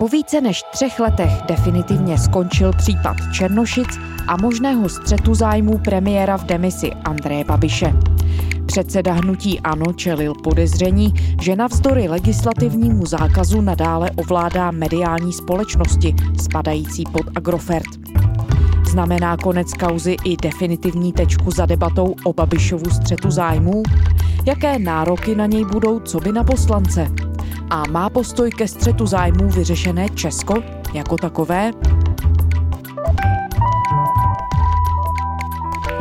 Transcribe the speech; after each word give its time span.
Po 0.00 0.08
více 0.08 0.40
než 0.40 0.62
třech 0.72 1.00
letech 1.00 1.30
definitivně 1.48 2.18
skončil 2.18 2.72
případ 2.72 3.16
Černošic 3.32 3.88
a 4.26 4.36
možného 4.36 4.88
střetu 4.88 5.34
zájmů 5.34 5.78
premiéra 5.78 6.36
v 6.36 6.44
demisi 6.44 6.90
Andreje 6.90 7.44
Babiše. 7.44 7.92
Předseda 8.66 9.12
hnutí 9.12 9.60
ANO 9.60 9.92
čelil 9.92 10.34
podezření, 10.44 11.14
že 11.40 11.56
navzdory 11.56 12.08
legislativnímu 12.08 13.06
zákazu 13.06 13.60
nadále 13.60 14.10
ovládá 14.10 14.70
mediální 14.70 15.32
společnosti 15.32 16.14
spadající 16.42 17.04
pod 17.12 17.22
Agrofert. 17.34 17.90
Znamená 18.90 19.36
konec 19.36 19.72
kauzy 19.72 20.16
i 20.24 20.36
definitivní 20.36 21.12
tečku 21.12 21.50
za 21.50 21.66
debatou 21.66 22.14
o 22.24 22.32
Babišovu 22.32 22.90
střetu 22.90 23.30
zájmů? 23.30 23.82
Jaké 24.46 24.78
nároky 24.78 25.34
na 25.34 25.46
něj 25.46 25.64
budou 25.64 26.00
co 26.00 26.20
by 26.20 26.32
na 26.32 26.44
poslance? 26.44 27.29
A 27.70 27.82
má 27.90 28.10
postoj 28.10 28.50
ke 28.50 28.68
střetu 28.68 29.06
zájmů 29.06 29.48
vyřešené 29.48 30.08
Česko 30.08 30.62
jako 30.94 31.16
takové? 31.16 31.70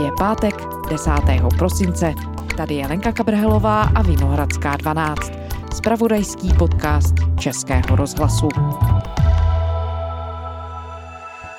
Je 0.03 0.11
pátek 0.17 0.55
10. 0.89 1.11
prosince. 1.57 2.13
Tady 2.57 2.75
je 2.75 2.87
Lenka 2.87 3.11
Kabrhelová 3.11 3.81
a 3.81 4.01
Vinohradská 4.01 4.75
12. 4.75 5.31
Spravodajský 5.75 6.53
podcast 6.53 7.15
Českého 7.39 7.95
rozhlasu. 7.95 8.49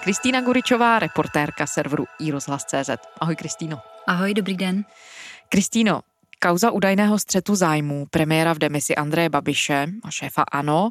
Kristýna 0.02 0.40
Guričová, 0.40 0.98
reportérka 0.98 1.66
serveru 1.66 2.04
iRozhlas.cz. 2.20 2.90
Ahoj 3.20 3.36
Kristýno. 3.36 3.78
Ahoj, 4.06 4.34
dobrý 4.34 4.56
den. 4.56 4.84
Kristýno, 5.48 6.00
kauza 6.42 6.70
údajného 6.70 7.18
střetu 7.18 7.54
zájmů 7.54 8.06
premiéra 8.10 8.52
v 8.52 8.58
demisi 8.58 8.96
Andreje 8.96 9.28
Babiše 9.28 9.86
a 10.02 10.10
šéfa 10.10 10.42
ANO 10.42 10.90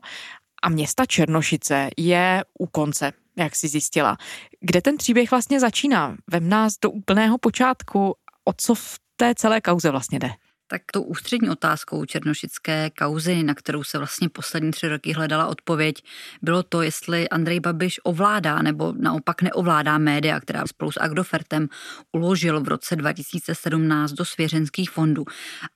a 0.63 0.69
města 0.69 1.05
Černošice 1.05 1.89
je 1.97 2.43
u 2.59 2.67
konce, 2.67 3.13
jak 3.37 3.55
si 3.55 3.67
zjistila. 3.67 4.17
Kde 4.59 4.81
ten 4.81 4.97
příběh 4.97 5.31
vlastně 5.31 5.59
začíná? 5.59 6.15
Vem 6.31 6.49
nás 6.49 6.73
do 6.81 6.91
úplného 6.91 7.37
počátku, 7.37 8.15
o 8.45 8.53
co 8.57 8.75
v 8.75 8.99
té 9.15 9.35
celé 9.35 9.61
kauze 9.61 9.91
vlastně 9.91 10.19
jde? 10.19 10.29
Tak 10.71 10.81
tou 10.93 11.01
ústřední 11.01 11.49
otázkou 11.49 12.05
černošické 12.05 12.89
kauzy, 12.89 13.43
na 13.43 13.55
kterou 13.55 13.83
se 13.83 13.97
vlastně 13.97 14.29
poslední 14.29 14.71
tři 14.71 14.87
roky 14.87 15.13
hledala 15.13 15.47
odpověď, 15.47 16.03
bylo 16.41 16.63
to, 16.63 16.81
jestli 16.81 17.29
Andrej 17.29 17.59
Babiš 17.59 17.99
ovládá 18.03 18.61
nebo 18.61 18.93
naopak 18.97 19.41
neovládá 19.41 19.97
média, 19.97 20.39
která 20.39 20.67
spolu 20.67 20.91
s 20.91 20.99
Agrofertem 20.99 21.67
uložil 22.11 22.61
v 22.61 22.67
roce 22.67 22.95
2017 22.95 24.11
do 24.11 24.25
svěřenských 24.25 24.89
fondů. 24.89 25.25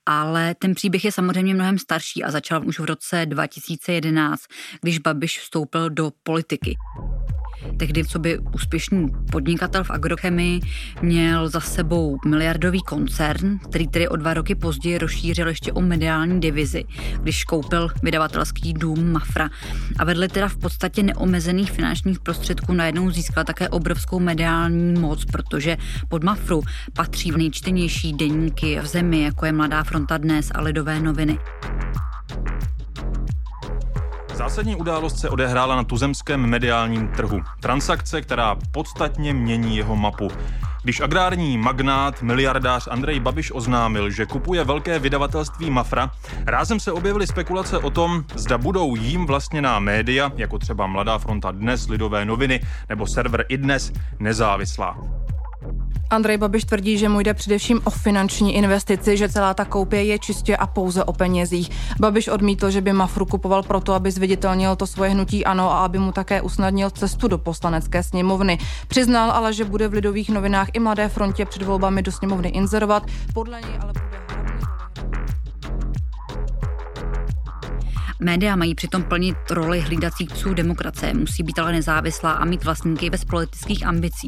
Ale 0.05 0.55
ten 0.55 0.75
příběh 0.75 1.05
je 1.05 1.11
samozřejmě 1.11 1.53
mnohem 1.53 1.77
starší 1.77 2.23
a 2.23 2.31
začal 2.31 2.67
už 2.67 2.79
v 2.79 2.85
roce 2.85 3.25
2011, 3.25 4.41
když 4.81 4.99
Babiš 4.99 5.39
vstoupil 5.39 5.89
do 5.89 6.11
politiky. 6.23 6.75
Tehdy, 7.77 8.05
co 8.05 8.19
by 8.19 8.39
úspěšný 8.39 9.07
podnikatel 9.31 9.83
v 9.83 9.91
agrochemii, 9.91 10.61
měl 11.01 11.49
za 11.49 11.59
sebou 11.59 12.17
miliardový 12.25 12.81
koncern, 12.81 13.59
který 13.59 13.87
tedy 13.87 14.07
o 14.07 14.15
dva 14.15 14.33
roky 14.33 14.55
později 14.55 14.97
rozšířil 14.97 15.47
ještě 15.47 15.71
o 15.71 15.81
mediální 15.81 16.41
divizi, 16.41 16.83
když 17.21 17.43
koupil 17.43 17.89
vydavatelský 18.03 18.73
dům 18.73 19.11
Mafra. 19.11 19.49
A 19.99 20.05
vedle 20.05 20.27
teda 20.27 20.47
v 20.47 20.57
podstatě 20.57 21.03
neomezených 21.03 21.71
finančních 21.71 22.19
prostředků 22.19 22.73
najednou 22.73 23.11
získal 23.11 23.43
také 23.43 23.69
obrovskou 23.69 24.19
mediální 24.19 24.99
moc, 24.99 25.25
protože 25.25 25.77
pod 26.09 26.23
Mafru 26.23 26.61
patří 26.93 27.31
v 27.31 27.37
nejčtenější 27.37 28.13
denníky 28.13 28.79
v 28.79 28.85
zemi, 28.85 29.21
jako 29.21 29.45
je 29.45 29.51
Mladá 29.51 29.83
fronta 29.83 30.17
dnes 30.17 30.51
a 30.55 30.61
Lidové 30.61 30.99
noviny. 30.99 31.39
Zásadní 34.33 34.75
událost 34.75 35.19
se 35.19 35.29
odehrála 35.29 35.75
na 35.75 35.83
tuzemském 35.83 36.45
mediálním 36.45 37.07
trhu. 37.07 37.41
Transakce, 37.59 38.21
která 38.21 38.55
podstatně 38.71 39.33
mění 39.33 39.77
jeho 39.77 39.95
mapu. 39.95 40.27
Když 40.83 41.01
agrární 41.01 41.57
magnát, 41.57 42.21
miliardář 42.21 42.87
Andrej 42.91 43.19
Babiš 43.19 43.51
oznámil, 43.51 44.09
že 44.09 44.25
kupuje 44.25 44.63
velké 44.63 44.99
vydavatelství 44.99 45.69
Mafra, 45.69 46.11
rázem 46.45 46.79
se 46.79 46.91
objevily 46.91 47.27
spekulace 47.27 47.77
o 47.77 47.89
tom, 47.89 48.23
zda 48.35 48.57
budou 48.57 48.95
jím 48.95 49.25
vlastněná 49.25 49.79
média, 49.79 50.31
jako 50.35 50.59
třeba 50.59 50.87
Mladá 50.87 51.17
fronta 51.17 51.51
dnes, 51.51 51.87
Lidové 51.87 52.25
noviny 52.25 52.61
nebo 52.89 53.07
server 53.07 53.45
iDnes, 53.49 53.91
nezávislá. 54.19 55.22
Andrej 56.13 56.37
Babiš 56.37 56.63
tvrdí, 56.63 56.97
že 56.97 57.09
mu 57.09 57.19
jde 57.19 57.33
především 57.33 57.81
o 57.83 57.89
finanční 57.89 58.55
investici, 58.55 59.17
že 59.17 59.29
celá 59.29 59.53
ta 59.53 59.65
koupě 59.65 60.03
je 60.03 60.19
čistě 60.19 60.57
a 60.57 60.67
pouze 60.67 61.03
o 61.03 61.13
penězích. 61.13 61.69
Babiš 61.99 62.27
odmítl, 62.27 62.71
že 62.71 62.81
by 62.81 62.93
Mafru 62.93 63.25
kupoval 63.25 63.63
proto, 63.63 63.93
aby 63.93 64.11
zviditelnil 64.11 64.75
to 64.75 64.87
svoje 64.87 65.09
hnutí 65.09 65.45
ano 65.45 65.71
a 65.71 65.85
aby 65.85 65.99
mu 65.99 66.11
také 66.11 66.41
usnadnil 66.41 66.89
cestu 66.89 67.27
do 67.27 67.37
poslanecké 67.37 68.03
sněmovny. 68.03 68.57
Přiznal 68.87 69.31
ale, 69.31 69.53
že 69.53 69.65
bude 69.65 69.87
v 69.87 69.93
lidových 69.93 70.29
novinách 70.29 70.67
i 70.73 70.79
Mladé 70.79 71.09
frontě 71.09 71.45
před 71.45 71.61
volbami 71.61 72.01
do 72.01 72.11
sněmovny 72.11 72.49
inzerovat. 72.49 73.03
Podle 73.33 73.61
něj 73.61 73.79
ale 73.81 73.93
bude 73.93 74.12
Média 78.23 78.55
mají 78.55 78.75
přitom 78.75 79.03
plnit 79.03 79.35
roli 79.51 79.79
hlídacích 79.79 80.29
psů 80.29 80.53
demokracie, 80.53 81.13
musí 81.13 81.43
být 81.43 81.59
ale 81.59 81.71
nezávislá 81.71 82.31
a 82.31 82.45
mít 82.45 82.63
vlastníky 82.63 83.09
bez 83.09 83.25
politických 83.25 83.85
ambicí. 83.85 84.27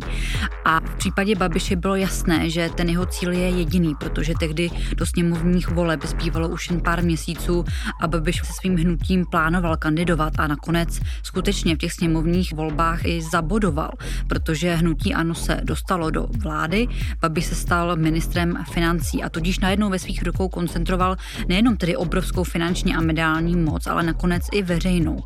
A 0.66 0.80
v 0.80 0.96
případě 0.96 1.36
Babiše 1.36 1.76
bylo 1.76 1.96
jasné, 1.96 2.50
že 2.50 2.70
ten 2.76 2.90
jeho 2.90 3.06
cíl 3.06 3.32
je 3.32 3.50
jediný, 3.50 3.96
protože 3.96 4.34
tehdy 4.40 4.70
do 4.96 5.06
sněmovních 5.06 5.70
voleb 5.70 6.06
zbývalo 6.06 6.50
už 6.50 6.70
jen 6.70 6.82
pár 6.82 7.04
měsíců 7.04 7.66
a 8.02 8.08
Babiš 8.08 8.42
se 8.44 8.54
svým 8.54 8.78
hnutím 8.78 9.26
plánoval 9.26 9.78
kandidovat 9.78 10.34
a 10.38 10.48
nakonec 10.48 11.00
skutečně 11.24 11.76
v 11.76 11.78
těch 11.78 11.94
sněmovních 11.94 12.54
volbách 12.54 13.06
i 13.06 13.22
zabodoval, 13.22 13.92
protože 14.28 14.76
hnutí 14.76 15.14
ANO 15.14 15.36
se 15.36 15.60
dostalo 15.64 16.12
do 16.12 16.28
vlády, 16.44 16.88
Babiš 17.22 17.46
se 17.46 17.56
stal 17.56 17.96
ministrem 17.96 18.58
financí 18.72 19.24
a 19.24 19.30
tudíž 19.30 19.60
najednou 19.60 19.90
ve 19.90 20.00
svých 20.00 20.24
rukou 20.24 20.50
koncentroval 20.50 21.16
nejenom 21.48 21.78
tedy 21.78 21.96
obrovskou 21.96 22.44
finanční 22.44 22.96
a 22.96 23.02
mediální 23.02 23.56
moc, 23.56 23.85
ale 23.88 24.04
nakonec 24.04 24.44
i 24.52 24.62
veřejnou. 24.62 25.18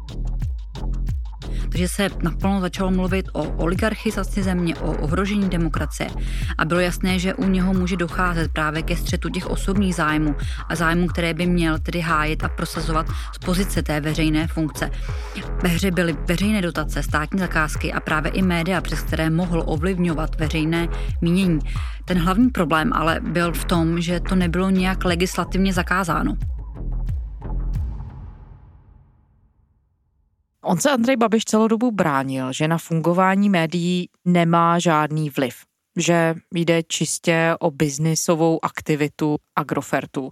Takže 1.69 1.87
se 1.87 2.09
naplno 2.23 2.61
začalo 2.61 2.91
mluvit 2.91 3.29
o 3.33 3.43
oligarchizaci 3.43 4.43
země, 4.43 4.75
o 4.75 4.97
ohrožení 4.97 5.49
demokracie 5.49 6.09
a 6.57 6.65
bylo 6.65 6.79
jasné, 6.79 7.19
že 7.19 7.33
u 7.33 7.45
něho 7.45 7.73
může 7.73 7.97
docházet 7.97 8.51
právě 8.51 8.83
ke 8.83 8.95
střetu 8.95 9.29
těch 9.29 9.47
osobních 9.47 9.95
zájmů 9.95 10.35
a 10.69 10.75
zájmů, 10.75 11.07
které 11.07 11.33
by 11.33 11.45
měl 11.45 11.79
tedy 11.79 11.99
hájit 11.99 12.43
a 12.43 12.49
prosazovat 12.49 13.07
z 13.35 13.37
pozice 13.37 13.83
té 13.83 14.01
veřejné 14.01 14.47
funkce. 14.47 14.91
Ve 15.63 15.69
hře 15.69 15.91
byly 15.91 16.15
veřejné 16.27 16.61
dotace, 16.61 17.03
státní 17.03 17.39
zakázky 17.39 17.93
a 17.93 17.99
právě 17.99 18.31
i 18.31 18.41
média, 18.41 18.81
přes 18.81 19.01
které 19.01 19.29
mohl 19.29 19.63
ovlivňovat 19.65 20.39
veřejné 20.39 20.87
mínění. 21.21 21.59
Ten 22.05 22.19
hlavní 22.19 22.49
problém 22.49 22.93
ale 22.93 23.19
byl 23.23 23.53
v 23.53 23.65
tom, 23.65 24.01
že 24.01 24.19
to 24.19 24.35
nebylo 24.35 24.69
nějak 24.69 25.05
legislativně 25.05 25.73
zakázáno. 25.73 26.37
On 30.69 30.77
se 30.77 30.89
Andrej 30.89 31.15
Babiš 31.15 31.45
celou 31.45 31.67
dobu 31.67 31.91
bránil, 31.91 32.53
že 32.53 32.67
na 32.67 32.77
fungování 32.77 33.49
médií 33.49 34.09
nemá 34.25 34.79
žádný 34.79 35.29
vliv, 35.29 35.55
že 35.97 36.35
jde 36.53 36.83
čistě 36.83 37.55
o 37.59 37.71
biznisovou 37.71 38.65
aktivitu 38.65 39.37
Agrofertu. 39.55 40.31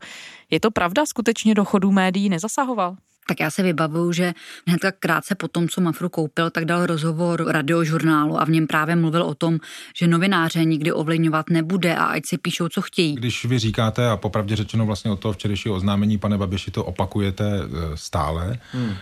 Je 0.51 0.59
to 0.59 0.71
pravda, 0.71 1.05
skutečně 1.05 1.55
do 1.55 1.65
chodu 1.65 1.91
médií 1.91 2.29
nezasahoval? 2.29 2.95
Tak 3.27 3.39
já 3.39 3.51
se 3.51 3.63
vybavuju, 3.63 4.11
že 4.11 4.33
hned 4.67 4.81
tak 4.81 4.95
krátce 4.99 5.35
po 5.35 5.47
tom, 5.47 5.67
co 5.69 5.81
Mafru 5.81 6.09
koupil, 6.09 6.49
tak 6.49 6.65
dal 6.65 6.85
rozhovor 6.85 7.45
radiožurnálu 7.47 8.41
a 8.41 8.45
v 8.45 8.49
něm 8.49 8.67
právě 8.67 8.95
mluvil 8.95 9.23
o 9.23 9.35
tom, 9.35 9.59
že 9.97 10.07
novináře 10.07 10.65
nikdy 10.65 10.91
ovlivňovat 10.91 11.49
nebude 11.49 11.95
a 11.95 12.05
ať 12.05 12.23
si 12.25 12.37
píšou, 12.37 12.69
co 12.69 12.81
chtějí. 12.81 13.15
Když 13.15 13.45
vy 13.45 13.59
říkáte, 13.59 14.09
a 14.09 14.17
popravdě 14.17 14.55
řečeno 14.55 14.85
vlastně 14.85 15.11
od 15.11 15.19
toho 15.19 15.33
včerejšího 15.33 15.75
oznámení, 15.75 16.17
pane 16.17 16.37
Babiši, 16.37 16.71
to 16.71 16.85
opakujete 16.85 17.43
e, 17.43 17.97
stále, 17.97 18.57
hmm. 18.71 18.89
E, 18.89 18.95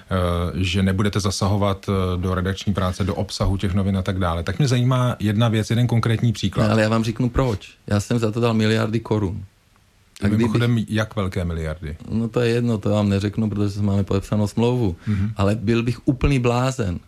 že 0.63 0.83
nebudete 0.83 1.19
zasahovat 1.19 1.89
e, 1.89 2.17
do 2.17 2.35
redakční 2.35 2.73
práce, 2.73 3.03
do 3.03 3.15
obsahu 3.15 3.57
těch 3.57 3.73
novin 3.73 3.97
a 3.97 4.01
tak 4.01 4.19
dále, 4.19 4.43
tak 4.43 4.57
mě 4.57 4.67
zajímá 4.67 5.15
jedna 5.19 5.47
věc, 5.47 5.69
jeden 5.69 5.87
konkrétní 5.87 6.33
příklad. 6.33 6.65
Ne, 6.65 6.71
ale 6.71 6.81
já 6.81 6.89
vám 6.89 7.03
řeknu 7.03 7.29
proč. 7.29 7.73
Já 7.87 7.99
jsem 7.99 8.19
za 8.19 8.31
to 8.31 8.39
dal 8.39 8.53
miliardy 8.53 8.99
korun. 8.99 9.45
Tak 10.19 10.31
Mimochodem, 10.31 10.75
kdyby... 10.75 10.95
jak 10.95 11.15
velké 11.15 11.45
miliardy? 11.45 11.97
No 12.11 12.27
to 12.27 12.41
je 12.41 12.49
jedno, 12.49 12.77
to 12.77 12.89
vám 12.89 13.09
neřeknu, 13.09 13.49
protože 13.49 13.81
máme 13.81 14.03
podepsanou 14.03 14.47
smlouvu. 14.47 14.95
Mm-hmm. 15.07 15.31
Ale 15.35 15.55
byl 15.55 15.83
bych 15.83 16.07
úplný 16.07 16.39
blázen, 16.39 16.99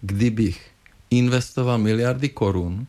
kdybych 0.00 0.70
investoval 1.10 1.78
miliardy 1.78 2.28
korun 2.28 2.86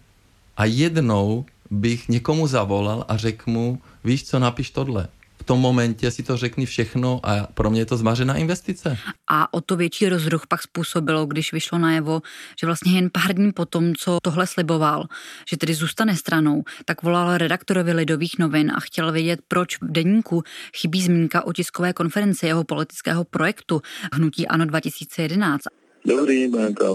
a 0.57 0.65
jednou 0.65 1.45
bych 1.71 2.09
někomu 2.09 2.47
zavolal 2.47 3.05
a 3.07 3.17
řekl 3.17 3.51
mu, 3.51 3.81
víš 4.03 4.23
co, 4.23 4.39
napiš 4.39 4.69
tohle 4.69 5.07
v 5.41 5.43
tom 5.43 5.59
momentě 5.59 6.11
si 6.11 6.23
to 6.23 6.37
řekni 6.37 6.65
všechno 6.65 7.19
a 7.23 7.47
pro 7.53 7.69
mě 7.69 7.81
je 7.81 7.85
to 7.85 7.97
zmařená 7.97 8.35
investice. 8.35 8.97
A 9.29 9.53
o 9.53 9.61
to 9.61 9.75
větší 9.75 10.09
rozruch 10.09 10.47
pak 10.47 10.61
způsobilo, 10.61 11.25
když 11.25 11.53
vyšlo 11.53 11.77
najevo, 11.77 12.21
že 12.61 12.67
vlastně 12.67 12.91
jen 12.95 13.09
pár 13.13 13.35
dní 13.35 13.51
potom, 13.51 13.95
co 13.95 14.17
tohle 14.23 14.47
sliboval, 14.47 15.05
že 15.49 15.57
tedy 15.57 15.73
zůstane 15.73 16.15
stranou, 16.15 16.63
tak 16.85 17.03
volal 17.03 17.37
redaktorovi 17.37 17.93
Lidových 17.93 18.39
novin 18.39 18.71
a 18.75 18.79
chtěl 18.79 19.11
vědět, 19.11 19.39
proč 19.47 19.77
v 19.81 19.91
denníku 19.91 20.43
chybí 20.75 21.01
zmínka 21.01 21.45
o 21.45 21.53
tiskové 21.53 21.93
konferenci 21.93 22.45
jeho 22.45 22.63
politického 22.63 23.23
projektu 23.23 23.81
Hnutí 24.13 24.47
ANO 24.47 24.65
2011. 24.65 25.61
Dobrý, 26.05 26.47
Banka. 26.47 26.85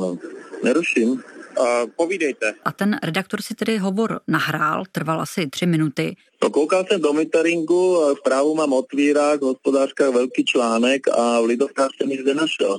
Neruším. 0.65 1.23
Uh, 1.59 1.91
povídejte. 1.97 2.55
A 2.65 2.73
ten 2.73 2.99
redaktor 3.03 3.43
si 3.43 3.55
tedy 3.55 3.79
hovor 3.79 4.21
nahrál, 4.29 4.85
trval 4.93 5.21
asi 5.21 5.47
tři 5.47 5.67
minuty. 5.67 6.17
No, 6.43 6.51
koukal 6.51 6.85
jsem 6.85 7.01
do 7.01 7.13
meteringu, 7.13 8.15
v 8.15 8.23
právu 8.23 8.55
mám 8.55 8.73
otvírák, 8.73 9.41
v 9.41 9.45
hospodářkách 9.45 10.15
velký 10.15 10.45
článek 10.45 11.09
a 11.09 11.41
v 11.41 11.45
Lidovkách 11.45 11.91
jsem 11.97 12.09
nic 12.09 12.25
nenašel. 12.25 12.79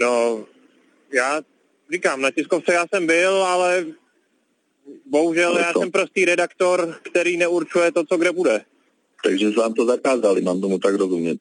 No, 0.00 0.44
já 1.12 1.40
říkám, 1.92 2.20
na 2.20 2.30
tiskovce 2.30 2.72
já 2.72 2.86
jsem 2.94 3.06
byl, 3.06 3.44
ale 3.44 3.86
bohužel 5.06 5.58
já 5.58 5.72
jsem 5.72 5.90
prostý 5.90 6.24
redaktor, 6.24 6.94
který 7.02 7.36
neurčuje 7.36 7.92
to, 7.92 8.04
co 8.04 8.16
kde 8.16 8.32
bude. 8.32 8.64
Takže 9.24 9.50
vám 9.50 9.74
to 9.74 9.86
zakázali, 9.86 10.42
mám 10.42 10.60
tomu 10.60 10.78
tak 10.78 10.94
rozumět. 10.94 11.38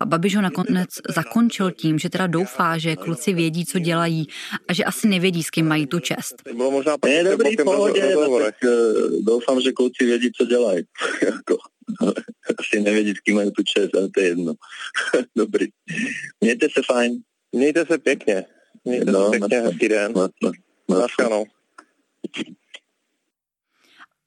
A 0.00 0.06
Babiš 0.06 0.36
ho 0.36 0.42
nakonec 0.42 0.88
zakončil 1.08 1.70
tím, 1.70 1.98
že 1.98 2.10
teda 2.10 2.26
doufá, 2.26 2.78
že 2.78 2.96
kluci 2.96 3.32
vědí, 3.32 3.66
co 3.66 3.78
dělají 3.78 4.26
a 4.68 4.72
že 4.72 4.84
asi 4.84 5.08
nevědí, 5.08 5.42
s 5.42 5.50
kým 5.50 5.68
mají 5.68 5.86
tu 5.86 6.00
čest. 6.00 6.34
Bylo 6.54 6.70
možná 6.70 6.96
ne, 7.04 7.24
dobrý, 7.24 7.56
pohodě, 7.56 8.16
tak, 8.44 8.54
uh, 8.64 9.24
doufám, 9.24 9.60
že 9.60 9.72
kluci 9.72 10.04
vědí, 10.04 10.30
co 10.32 10.44
dělají. 10.44 10.84
Jako, 11.24 11.56
asi 12.58 12.80
nevědí, 12.80 13.14
s 13.14 13.20
kým 13.20 13.34
mají 13.34 13.50
tu 13.52 13.62
čest, 13.62 13.94
ale 13.94 14.08
to 14.08 14.20
je 14.20 14.26
jedno. 14.26 14.54
dobrý. 15.36 15.66
Mějte 16.40 16.66
se 16.72 16.82
fajn. 16.82 17.12
Mějte 17.52 17.86
se 17.86 17.98
pěkně. 17.98 18.44
Mějte 18.84 19.12
no, 19.12 19.24
se 19.24 19.38
pěkně, 19.38 19.60
hezký 19.60 19.88
den. 19.88 20.12
Na, 20.16 20.28
na, 20.42 20.50
na, 20.88 21.28
na, 21.28 21.44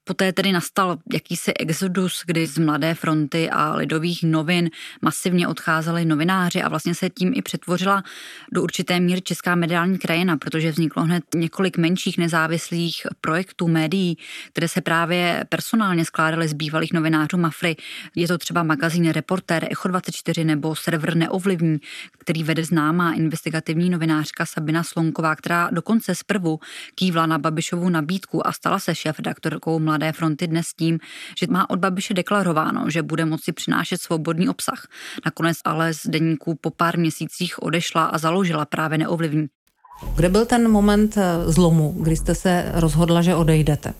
Poté 0.09 0.33
tedy 0.33 0.51
nastal 0.51 0.97
jakýsi 1.13 1.53
exodus, 1.53 2.23
kdy 2.25 2.47
z 2.47 2.57
Mladé 2.57 2.93
fronty 2.93 3.49
a 3.49 3.75
lidových 3.75 4.23
novin 4.23 4.69
masivně 5.01 5.47
odcházeli 5.47 6.05
novináři 6.05 6.61
a 6.61 6.69
vlastně 6.69 6.95
se 6.95 7.09
tím 7.09 7.33
i 7.35 7.41
přetvořila 7.41 8.03
do 8.51 8.63
určité 8.63 8.99
míry 8.99 9.21
česká 9.21 9.55
mediální 9.55 9.97
krajina, 9.97 10.37
protože 10.37 10.71
vzniklo 10.71 11.03
hned 11.03 11.23
několik 11.35 11.77
menších 11.77 12.17
nezávislých 12.17 13.07
projektů 13.21 13.67
médií, 13.67 14.17
které 14.51 14.67
se 14.67 14.81
právě 14.81 15.45
personálně 15.49 16.05
skládaly 16.05 16.47
z 16.47 16.53
bývalých 16.53 16.93
novinářů 16.93 17.37
Mafry. 17.37 17.75
Je 18.15 18.27
to 18.27 18.37
třeba 18.37 18.63
magazín 18.63 19.09
Reporter, 19.09 19.67
Echo 19.71 19.87
24 19.87 20.43
nebo 20.43 20.75
server 20.75 21.15
Neovlivní, 21.15 21.77
který 22.19 22.43
vede 22.43 22.63
známá 22.63 23.13
investigativní 23.13 23.89
novinářka 23.89 24.45
Sabina 24.45 24.83
Slonková, 24.83 25.35
která 25.35 25.69
dokonce 25.71 26.15
zprvu 26.15 26.59
kývla 26.95 27.25
na 27.25 27.37
Babišovu 27.37 27.89
nabídku 27.89 28.47
a 28.47 28.51
stala 28.51 28.79
se 28.79 28.95
šéf 28.95 29.19
redaktorkou 29.19 29.79
Mladé 29.79 29.98
Mladé 29.99 30.11
fronty 30.11 30.47
dnes 30.47 30.65
tím, 30.77 30.99
že 31.39 31.47
má 31.49 31.69
od 31.69 31.79
Babiše 31.79 32.13
deklarováno, 32.13 32.89
že 32.89 33.03
bude 33.03 33.25
moci 33.25 33.51
přinášet 33.51 34.01
svobodný 34.01 34.49
obsah. 34.49 34.87
Nakonec 35.25 35.57
ale 35.65 35.93
z 35.93 36.07
deníku 36.07 36.55
po 36.61 36.69
pár 36.71 36.99
měsících 36.99 37.63
odešla 37.63 38.05
a 38.05 38.17
založila 38.17 38.65
právě 38.65 38.97
neovlivní. 38.97 39.47
Kde 40.15 40.29
byl 40.29 40.45
ten 40.45 40.71
moment 40.71 41.17
eh, 41.17 41.51
zlomu, 41.51 41.95
kdy 41.99 42.15
jste 42.15 42.35
se 42.35 42.71
rozhodla, 42.73 43.21
že 43.21 43.35
odejdete? 43.35 43.93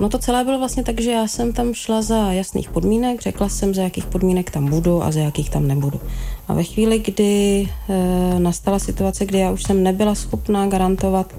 No 0.00 0.08
to 0.08 0.18
celé 0.18 0.44
bylo 0.44 0.58
vlastně 0.58 0.82
tak, 0.82 1.00
že 1.00 1.10
já 1.10 1.28
jsem 1.28 1.52
tam 1.52 1.74
šla 1.74 2.02
za 2.02 2.32
jasných 2.32 2.70
podmínek, 2.70 3.20
řekla 3.20 3.48
jsem, 3.48 3.74
za 3.74 3.82
jakých 3.82 4.06
podmínek 4.06 4.50
tam 4.50 4.70
budu 4.70 5.02
a 5.02 5.12
za 5.12 5.20
jakých 5.20 5.50
tam 5.50 5.68
nebudu. 5.68 6.00
A 6.48 6.54
ve 6.54 6.64
chvíli, 6.64 6.98
kdy 6.98 7.68
e, 7.88 8.40
nastala 8.40 8.78
situace, 8.78 9.26
kdy 9.26 9.38
já 9.38 9.50
už 9.50 9.62
jsem 9.62 9.82
nebyla 9.82 10.14
schopná 10.14 10.66
garantovat 10.66 11.32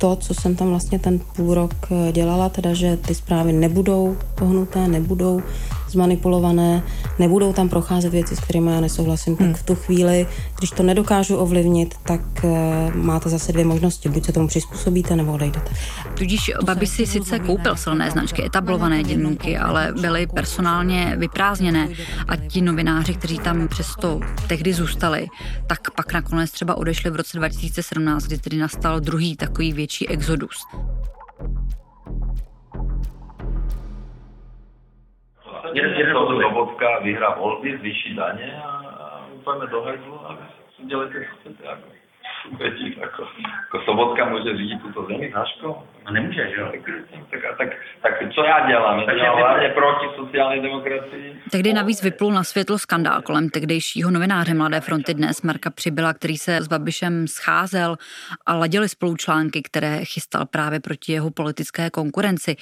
to, 0.00 0.16
co 0.16 0.34
jsem 0.34 0.56
tam 0.56 0.68
vlastně 0.68 0.98
ten 0.98 1.20
půl 1.36 1.54
rok 1.54 1.74
eh, 1.90 2.12
dělala, 2.12 2.48
teda, 2.48 2.74
že 2.74 2.96
ty 2.96 3.14
zprávy 3.14 3.52
nebudou 3.52 4.16
pohnuté, 4.34 4.88
nebudou 4.88 5.42
zmanipulované, 5.88 6.82
nebudou 7.20 7.52
tam 7.52 7.68
procházet 7.68 8.12
věci, 8.12 8.36
s 8.36 8.40
kterými 8.40 8.70
já 8.70 8.80
nesouhlasím, 8.80 9.36
hmm. 9.36 9.52
tak 9.52 9.62
v 9.62 9.66
tu 9.66 9.74
chvíli, 9.74 10.26
když 10.58 10.70
to 10.70 10.82
nedokážu 10.82 11.36
ovlivnit, 11.36 11.94
tak 12.04 12.20
uh, 12.42 12.50
máte 12.94 13.28
zase 13.28 13.52
dvě 13.52 13.64
možnosti. 13.64 14.08
Buď 14.08 14.24
se 14.24 14.32
tomu 14.32 14.48
přizpůsobíte, 14.48 15.16
nebo 15.16 15.32
odejdete. 15.32 15.70
Tudíž 16.14 16.50
Babi 16.64 16.86
si 16.86 17.06
sice 17.06 17.38
koupil 17.38 17.76
silné 17.76 18.10
značky, 18.10 18.44
etablované 18.44 19.02
dělníky, 19.02 19.58
ale 19.58 19.92
byly 20.00 20.26
personálně 20.26 21.14
vyprázdněné 21.18 21.88
a 22.28 22.36
ti 22.36 22.60
novináři, 22.60 23.14
kteří 23.14 23.38
tam 23.38 23.68
přesto 23.68 24.20
tehdy 24.46 24.74
zůstali, 24.74 25.28
tak 25.66 25.90
pak 25.90 26.12
nakonec 26.12 26.50
třeba 26.50 26.74
odešli 26.74 27.10
v 27.10 27.16
roce 27.16 27.36
2017, 27.36 28.24
kdy 28.24 28.38
tedy 28.38 28.56
nastal 28.56 29.00
druhý 29.00 29.36
takový 29.36 29.72
větší 29.72 30.08
exodus. 30.08 30.56
Jeden 35.72 36.14
Sobotka 36.14 36.98
vyhrá 36.98 37.34
volby, 37.34 37.78
zvýší 37.78 38.14
daně 38.14 38.62
a, 38.64 39.26
půjdeme 39.44 39.66
do 39.66 39.82
hajzlu 39.82 40.20
a 40.26 40.38
dělejte, 40.78 41.24
co 41.24 41.36
chcete. 41.40 41.66
Jako. 41.66 41.88
Jako, 43.00 43.28
jako 43.60 43.84
Sobotka 43.84 44.24
může 44.24 44.56
řídit 44.56 44.82
tuto 44.82 45.06
zemi, 45.06 45.30
Haško? 45.30 45.82
A 46.04 46.12
nemůže, 46.12 46.50
že 46.50 46.60
jo? 46.60 46.72
Tak, 47.30 47.40
tak, 47.42 47.58
tak, 47.58 47.68
tak 48.02 48.32
co 48.34 48.44
já 48.44 48.66
dělám? 48.68 48.98
Já 48.98 49.14
dělám 49.14 49.38
hlavně 49.38 49.68
proti 49.68 50.06
sociální 50.16 50.62
demokracii. 50.62 51.36
Tehdy 51.50 51.72
navíc 51.72 52.02
vyplul 52.02 52.32
na 52.32 52.44
světlo 52.44 52.78
skandál 52.78 53.22
kolem 53.22 53.48
tehdejšího 53.48 54.10
novináře 54.10 54.54
Mladé 54.54 54.80
fronty 54.80 55.14
dnes 55.14 55.42
Marka 55.42 55.70
Přibyla, 55.70 56.14
který 56.14 56.36
se 56.36 56.56
s 56.56 56.68
Babišem 56.68 57.28
scházel 57.28 57.96
a 58.46 58.54
ladili 58.54 58.88
spolu 58.88 59.16
články, 59.16 59.62
které 59.62 60.04
chystal 60.04 60.46
právě 60.46 60.80
proti 60.80 61.12
jeho 61.12 61.30
politické 61.30 61.90
konkurenci, 61.90 62.56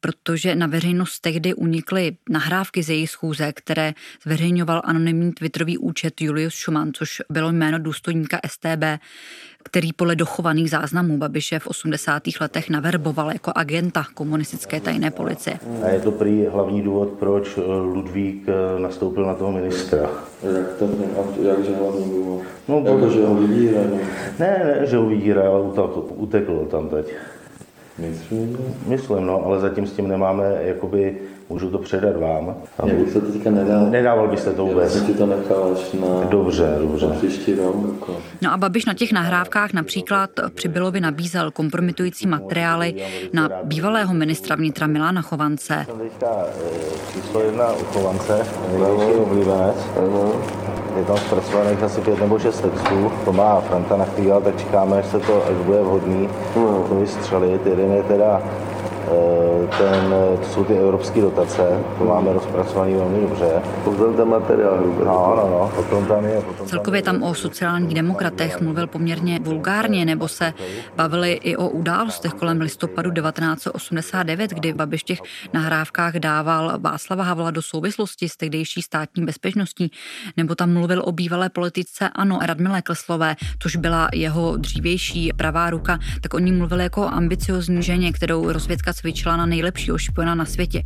protože 0.00 0.54
na 0.54 0.66
veřejnost 0.66 1.20
tehdy 1.20 1.54
unikly 1.54 2.16
nahrávky 2.30 2.82
z 2.82 2.90
jejich 2.90 3.10
schůze, 3.10 3.52
které 3.52 3.92
zveřejňoval 4.22 4.82
anonymní 4.84 5.32
twitterový 5.32 5.78
účet 5.78 6.20
Julius 6.20 6.54
Schumann, 6.54 6.92
což 6.92 7.22
bylo 7.30 7.52
jméno 7.52 7.78
důstojníka 7.78 8.38
STB, 8.46 8.84
který 9.70 9.92
podle 9.92 10.16
dochovaných 10.16 10.70
záznamů 10.70 11.18
Babiše 11.18 11.58
v 11.58 11.66
80. 11.66 12.22
letech 12.40 12.70
naverboval 12.70 13.32
jako 13.32 13.52
agenta 13.54 14.04
komunistické 14.14 14.80
tajné 14.80 15.10
policie. 15.10 15.58
A 15.82 15.88
je 15.88 16.00
to 16.00 16.12
prý 16.12 16.46
hlavní 16.46 16.82
důvod, 16.82 17.08
proč 17.08 17.58
eh, 17.58 17.60
Ludvík 17.66 18.48
eh, 18.48 18.80
nastoupil 18.80 19.26
na 19.26 19.34
toho 19.34 19.52
ministra. 19.52 20.10
Jak 20.56 20.74
to, 20.78 20.88
jak 21.42 21.64
že 21.64 21.76
hlavní 21.76 22.04
důvod? 22.04 22.42
No, 22.68 22.82
jako, 22.84 23.10
že 23.10 23.26
ho 23.26 23.34
vydírá? 23.34 23.80
Ne, 24.38 24.62
ne, 24.64 24.86
že 24.86 24.96
ho 24.96 25.06
vydírá, 25.06 25.48
ale 25.48 25.62
utekl, 25.62 26.04
utekl 26.14 26.66
tam 26.70 26.88
teď. 26.88 27.06
Myslím, 27.98 28.58
Myslím, 28.86 29.26
no, 29.26 29.44
ale 29.44 29.60
zatím 29.60 29.86
s 29.86 29.92
tím 29.92 30.08
nemáme 30.08 30.44
jakoby 30.60 31.16
můžu 31.48 31.70
to 31.70 31.78
předat 31.78 32.16
vám. 32.16 32.54
Já 32.86 32.94
bych 32.94 33.12
to 33.12 33.20
teďka 33.20 33.50
nedal. 33.50 33.86
Nedával 33.90 34.28
byste 34.28 34.52
to 34.52 34.66
vůbec. 34.66 34.96
Já 34.96 35.04
ti 35.04 35.14
to 35.14 35.26
nechal 35.26 35.76
až 35.76 35.92
na, 35.92 36.24
dobře, 36.24 36.76
dobře. 36.80 37.06
na 37.06 37.14
příští 37.14 37.54
rok. 37.54 37.76
Jako. 37.92 38.16
No 38.42 38.52
a 38.52 38.56
Babiš 38.56 38.86
na 38.86 38.94
těch 38.94 39.12
nahrávkách 39.12 39.72
například 39.72 40.30
Přibylovi 40.54 41.00
nabízel 41.00 41.50
kompromitující 41.50 42.26
materiály 42.26 42.94
na 43.32 43.48
bývalého 43.64 44.14
ministra 44.14 44.56
vnitra 44.56 44.86
Milana 44.86 45.22
Chovance. 45.22 45.86
Jsem 45.86 45.98
teďka 45.98 46.26
eh, 46.28 47.12
číslo 47.12 47.40
jedna 47.40 47.72
u 47.72 47.84
Chovance, 47.84 48.46
největší 48.72 49.12
oblíbenec. 49.12 49.76
Je 50.96 51.04
tam 51.04 51.16
zpracovaných 51.16 51.82
asi 51.82 52.00
pět 52.00 52.20
nebo 52.20 52.38
šest 52.38 52.60
textů. 52.60 53.12
To 53.24 53.32
má 53.32 53.60
Franta 53.60 53.96
na 53.96 54.04
chvíli, 54.04 54.42
tak 54.44 54.56
čekáme, 54.56 54.98
až 54.98 55.06
se 55.06 55.20
to, 55.20 55.44
až 55.46 55.56
bude 55.64 55.82
vhodný, 55.82 56.28
to 56.88 56.94
vystřelit. 56.94 57.66
Jeden 57.66 57.92
je 57.92 58.02
teda 58.02 58.42
ten, 59.78 60.14
to 60.40 60.48
jsou 60.50 60.64
ty 60.64 60.72
evropské 60.72 61.20
dotace, 61.20 61.84
to 61.98 62.04
máme 62.04 62.32
rozpracovaný 62.32 62.94
velmi 62.94 63.20
dobře. 63.20 63.62
Potom 63.84 64.14
ten 64.14 64.28
materiál. 64.28 64.80
No, 64.98 65.34
no, 65.36 65.48
no, 65.50 65.72
potom 65.76 66.06
tam 66.06 66.24
je. 66.24 66.40
Potom 66.40 66.66
Celkově 66.66 67.02
tam 67.02 67.22
o 67.22 67.34
sociálních 67.34 67.94
demokratech 67.94 68.60
mluvil 68.60 68.86
poměrně 68.86 69.38
vulgárně, 69.42 70.04
nebo 70.04 70.28
se 70.28 70.52
bavili 70.96 71.32
i 71.32 71.56
o 71.56 71.68
událostech 71.68 72.32
kolem 72.32 72.60
listopadu 72.60 73.10
1989, 73.10 74.50
kdy 74.50 74.72
Babiš 74.72 75.00
v 75.00 75.04
těch 75.04 75.18
nahrávkách 75.52 76.14
dával 76.14 76.78
Václava 76.78 77.24
Havla 77.24 77.50
do 77.50 77.62
souvislosti 77.62 78.28
s 78.28 78.36
tehdejší 78.36 78.82
státní 78.82 79.24
bezpečností, 79.24 79.92
nebo 80.36 80.54
tam 80.54 80.72
mluvil 80.72 81.02
o 81.04 81.12
bývalé 81.12 81.48
politice 81.48 82.08
Ano, 82.08 82.38
Radmile 82.42 82.82
Kleslové, 82.82 83.36
což 83.58 83.76
byla 83.76 84.08
jeho 84.14 84.56
dřívější 84.56 85.30
pravá 85.36 85.70
ruka, 85.70 85.98
tak 86.20 86.34
oni 86.34 86.52
mluvili 86.52 86.82
jako 86.82 87.02
o 87.02 87.08
ambiciozní 87.08 87.82
ženě, 87.82 88.12
kterou 88.12 88.52
rozvědka 88.52 88.92
cvičila 88.98 89.36
na 89.36 89.46
nejlepšího 89.46 89.98
špiona 89.98 90.34
na 90.34 90.44
světě. 90.44 90.82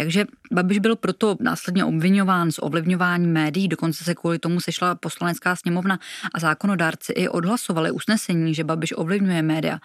Takže 0.00 0.24
Babiš 0.52 0.78
byl 0.78 0.96
proto 0.96 1.36
následně 1.40 1.84
obvinován 1.84 2.52
z 2.52 2.58
ovlivňování 2.62 3.26
médií, 3.26 3.68
dokonce 3.68 4.04
se 4.04 4.14
kvůli 4.14 4.38
tomu 4.38 4.60
sešla 4.60 4.94
poslanecká 4.94 5.56
sněmovna 5.56 5.98
a 6.34 6.40
zákonodárci 6.40 7.12
i 7.12 7.28
odhlasovali 7.28 7.90
usnesení, 7.90 8.54
že 8.54 8.64
Babiš 8.64 8.92
ovlivňuje 8.96 9.42
média. 9.42 9.78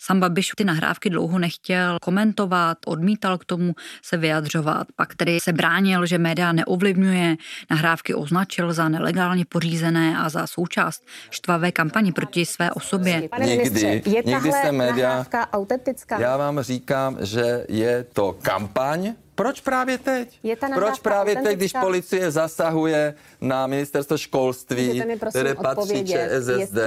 Sam 0.00 0.20
Babiš 0.20 0.52
ty 0.56 0.64
nahrávky 0.64 1.10
dlouho 1.10 1.38
nechtěl 1.38 1.98
komentovat, 2.02 2.78
odmítal 2.86 3.38
k 3.38 3.44
tomu 3.44 3.74
se 4.02 4.16
vyjadřovat, 4.16 4.86
pak 4.96 5.14
tedy 5.14 5.38
se 5.42 5.52
bránil, 5.52 6.06
že 6.06 6.18
média 6.18 6.52
neovlivňuje, 6.52 7.36
nahrávky 7.70 8.14
označil 8.14 8.72
za 8.72 8.88
nelegálně 8.88 9.44
pořízené 9.44 10.18
a 10.18 10.28
za 10.28 10.46
součást 10.46 11.02
štvavé 11.30 11.72
kampaně 11.72 12.12
proti 12.12 12.46
své 12.46 12.70
osobě. 12.70 13.28
Někdy, 13.38 14.02
někdy 14.26 14.52
se 14.52 14.72
média, 14.72 15.26
autentická? 15.52 16.20
Já 16.20 16.36
vám 16.36 16.60
říkám, 16.60 17.16
že 17.20 17.64
je 17.68 18.06
to 18.12 18.36
kampaň, 18.42 19.14
proč 19.34 19.60
právě 19.60 19.98
teď? 19.98 20.38
Je 20.42 20.56
ta 20.56 20.68
Proč 20.68 21.00
právě 21.00 21.36
teď, 21.36 21.56
když 21.56 21.72
policie 21.80 22.30
zasahuje 22.30 23.14
na 23.42 23.66
ministerstvo 23.66 24.18
školství, 24.18 25.02
které 25.30 25.54
patří 25.54 26.04
ČSSD 26.04 26.78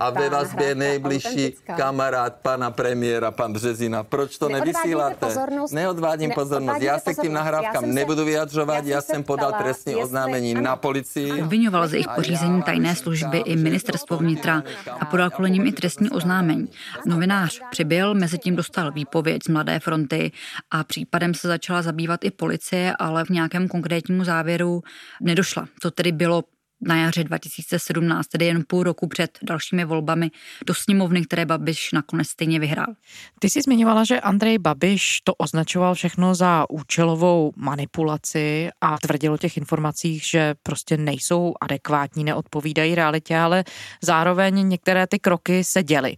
a 0.00 0.10
ve 0.10 0.28
vazbě 0.28 0.74
nejbližší 0.74 1.54
kamarád 1.76 2.34
pana 2.42 2.70
premiéra, 2.70 3.30
pan 3.30 3.52
Březina. 3.52 4.04
Proč 4.04 4.38
to 4.38 4.48
nevysíláte? 4.48 5.26
Neodvádím 5.72 6.28
ne, 6.28 6.34
pozornost. 6.34 6.82
Já 6.82 6.98
se 6.98 7.14
k 7.14 7.20
tím 7.20 7.32
nahrávkám 7.32 7.94
nebudu 7.94 8.24
vyjadřovat. 8.24 8.86
Já, 8.86 9.00
jsem 9.00 9.22
podal 9.22 9.52
trestní 9.52 9.96
oznámení 9.96 10.54
na 10.54 10.76
policii. 10.76 11.42
Obvinoval 11.42 11.88
ze 11.88 11.96
jejich 11.96 12.08
pořízení 12.14 12.62
tajné 12.62 12.96
služby 12.96 13.38
i 13.38 13.56
ministerstvo 13.56 14.16
vnitra 14.16 14.62
a 15.00 15.04
podal 15.04 15.30
kvůli 15.30 15.50
ním 15.50 15.66
i 15.66 15.72
trestní 15.72 16.10
oznámení. 16.10 16.68
Novinář 17.06 17.60
přibyl, 17.70 18.14
mezi 18.14 18.38
tím 18.38 18.56
dostal 18.56 18.92
výpověď 18.92 19.42
z 19.44 19.48
Mladé 19.48 19.80
fronty 19.80 20.32
a 20.70 20.84
případem 20.84 21.34
se 21.34 21.48
začala 21.48 21.82
zabývat 21.82 22.24
i 22.24 22.30
policie, 22.30 22.94
ale 22.98 23.24
v 23.24 23.30
nějakém 23.30 23.68
konkrétnímu 23.68 24.24
závěru 24.24 24.82
nedošla. 25.20 25.66
To 25.82 25.90
tedy 25.94 26.12
bylo 26.12 26.42
na 26.80 26.96
jaře 26.96 27.24
2017, 27.24 28.26
tedy 28.26 28.46
jen 28.46 28.64
půl 28.66 28.82
roku 28.82 29.08
před 29.08 29.38
dalšími 29.42 29.84
volbami 29.84 30.30
do 30.66 30.74
sněmovny, 30.74 31.22
které 31.22 31.46
Babiš 31.46 31.92
nakonec 31.92 32.28
stejně 32.28 32.60
vyhrál. 32.60 32.94
Ty 33.40 33.50
jsi 33.50 33.62
zmiňovala, 33.62 34.04
že 34.04 34.20
Andrej 34.20 34.58
Babiš 34.58 35.20
to 35.24 35.34
označoval 35.34 35.94
všechno 35.94 36.34
za 36.34 36.70
účelovou 36.70 37.52
manipulaci 37.56 38.68
a 38.80 38.98
tvrdil 38.98 39.32
o 39.32 39.38
těch 39.38 39.56
informacích, 39.56 40.24
že 40.24 40.54
prostě 40.62 40.96
nejsou 40.96 41.54
adekvátní, 41.60 42.24
neodpovídají 42.24 42.94
realitě, 42.94 43.36
ale 43.36 43.64
zároveň 44.02 44.68
některé 44.68 45.06
ty 45.06 45.18
kroky 45.18 45.64
se 45.64 45.82
děly 45.82 46.16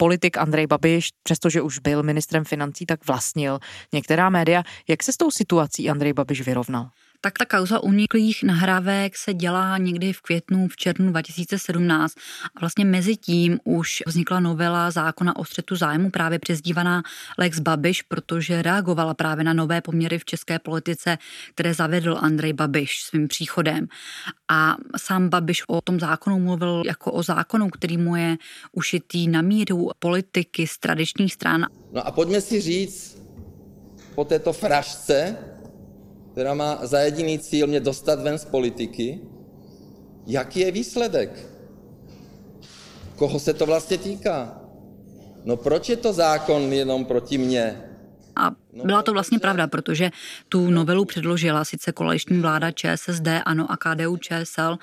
politik 0.00 0.38
Andrej 0.38 0.66
Babiš, 0.66 1.08
přestože 1.22 1.62
už 1.62 1.78
byl 1.78 2.02
ministrem 2.02 2.44
financí, 2.44 2.86
tak 2.86 3.06
vlastnil 3.06 3.58
některá 3.92 4.30
média. 4.30 4.62
Jak 4.88 5.02
se 5.02 5.12
s 5.12 5.16
tou 5.16 5.30
situací 5.30 5.90
Andrej 5.90 6.12
Babiš 6.12 6.40
vyrovnal? 6.40 6.90
Tak 7.20 7.38
ta 7.38 7.44
kauza 7.44 7.80
uniklých 7.80 8.42
nahrávek 8.42 9.16
se 9.16 9.34
dělá 9.34 9.78
někdy 9.78 10.12
v 10.12 10.20
květnu, 10.20 10.68
v 10.68 10.76
červnu 10.76 11.10
2017 11.10 12.14
a 12.56 12.60
vlastně 12.60 12.84
mezi 12.84 13.16
tím 13.16 13.60
už 13.64 14.02
vznikla 14.06 14.40
novela 14.40 14.90
zákona 14.90 15.36
o 15.36 15.44
střetu 15.44 15.76
zájmu 15.76 16.10
právě 16.10 16.38
přezdívaná 16.38 17.02
Lex 17.38 17.60
Babiš, 17.60 18.02
protože 18.02 18.62
reagovala 18.62 19.14
právě 19.14 19.44
na 19.44 19.52
nové 19.52 19.80
poměry 19.80 20.18
v 20.18 20.24
české 20.24 20.58
politice, 20.58 21.18
které 21.54 21.74
zavedl 21.74 22.18
Andrej 22.20 22.52
Babiš 22.52 23.02
svým 23.02 23.28
příchodem. 23.28 23.86
A 24.48 24.76
sám 24.96 25.28
Babiš 25.28 25.62
o 25.68 25.80
tom 25.80 26.00
zákonu 26.00 26.38
mluvil 26.38 26.82
jako 26.86 27.12
o 27.12 27.22
zákonu, 27.22 27.70
který 27.70 27.96
mu 27.96 28.16
je 28.16 28.36
ušitý 28.72 29.28
na 29.28 29.42
míru 29.42 29.90
politiky 29.98 30.66
z 30.66 30.78
tradičních 30.78 31.34
stran. 31.34 31.66
No 31.92 32.06
a 32.06 32.10
pojďme 32.10 32.40
si 32.40 32.60
říct 32.60 33.22
po 34.14 34.24
této 34.24 34.52
frašce, 34.52 35.36
která 36.38 36.54
má 36.54 36.78
za 36.86 37.00
jediný 37.00 37.38
cíl 37.38 37.66
mě 37.66 37.80
dostat 37.80 38.22
ven 38.22 38.38
z 38.38 38.44
politiky, 38.44 39.20
jaký 40.26 40.60
je 40.60 40.70
výsledek? 40.70 41.46
Koho 43.16 43.38
se 43.38 43.54
to 43.54 43.66
vlastně 43.66 43.98
týká? 43.98 44.62
No 45.44 45.56
proč 45.56 45.88
je 45.88 45.96
to 45.96 46.12
zákon 46.12 46.72
jenom 46.72 47.04
proti 47.04 47.38
mně? 47.38 47.87
A 48.38 48.50
byla 48.84 49.02
to 49.02 49.12
vlastně 49.12 49.38
pravda, 49.38 49.66
protože 49.66 50.10
tu 50.48 50.70
novelu 50.70 51.04
předložila 51.04 51.64
sice 51.64 51.92
koaliční 51.92 52.40
vláda 52.40 52.70
ČSSD, 52.70 53.28
ANO 53.44 53.72
a 53.72 53.76
KDU 53.76 54.16
ČSL, 54.16 54.78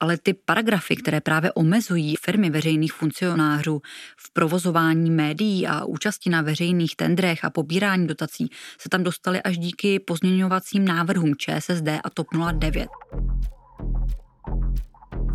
ale 0.00 0.18
ty 0.18 0.34
paragrafy, 0.34 0.96
které 0.96 1.20
právě 1.20 1.52
omezují 1.52 2.16
firmy 2.16 2.50
veřejných 2.50 2.92
funkcionářů 2.92 3.82
v 4.16 4.32
provozování 4.32 5.10
médií 5.10 5.66
a 5.66 5.84
účasti 5.84 6.30
na 6.30 6.42
veřejných 6.42 6.96
tendrech 6.96 7.44
a 7.44 7.50
pobírání 7.50 8.06
dotací, 8.06 8.50
se 8.78 8.88
tam 8.88 9.02
dostaly 9.02 9.42
až 9.42 9.58
díky 9.58 9.98
pozměňovacím 9.98 10.84
návrhům 10.84 11.34
ČSSD 11.36 11.88
a 12.04 12.10
TOP 12.14 12.26
09. 12.52 12.88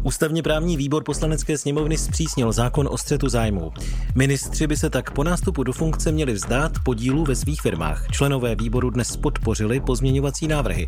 Ústavně 0.06 0.44
právní 0.44 0.78
výbor 0.78 1.04
poslanecké 1.04 1.58
sněmovny 1.58 1.98
zpřísnil 1.98 2.52
zákon 2.52 2.88
o 2.92 2.98
střetu 2.98 3.30
zájmu. 3.30 3.72
Ministři 4.16 4.68
by 4.68 4.78
se 4.78 4.90
tak 4.90 5.12
po 5.12 5.24
nástupu 5.24 5.64
do 5.64 5.74
funkce 5.74 6.12
měli 6.12 6.34
vzdát 6.34 6.72
podílu 6.84 7.24
ve 7.24 7.36
svých 7.36 7.62
firmách. 7.62 8.08
Členové 8.12 8.56
výboru 8.56 8.90
dnes 8.90 9.18
podpořili 9.18 9.80
pozměňovací 9.80 10.48
návrhy. 10.48 10.88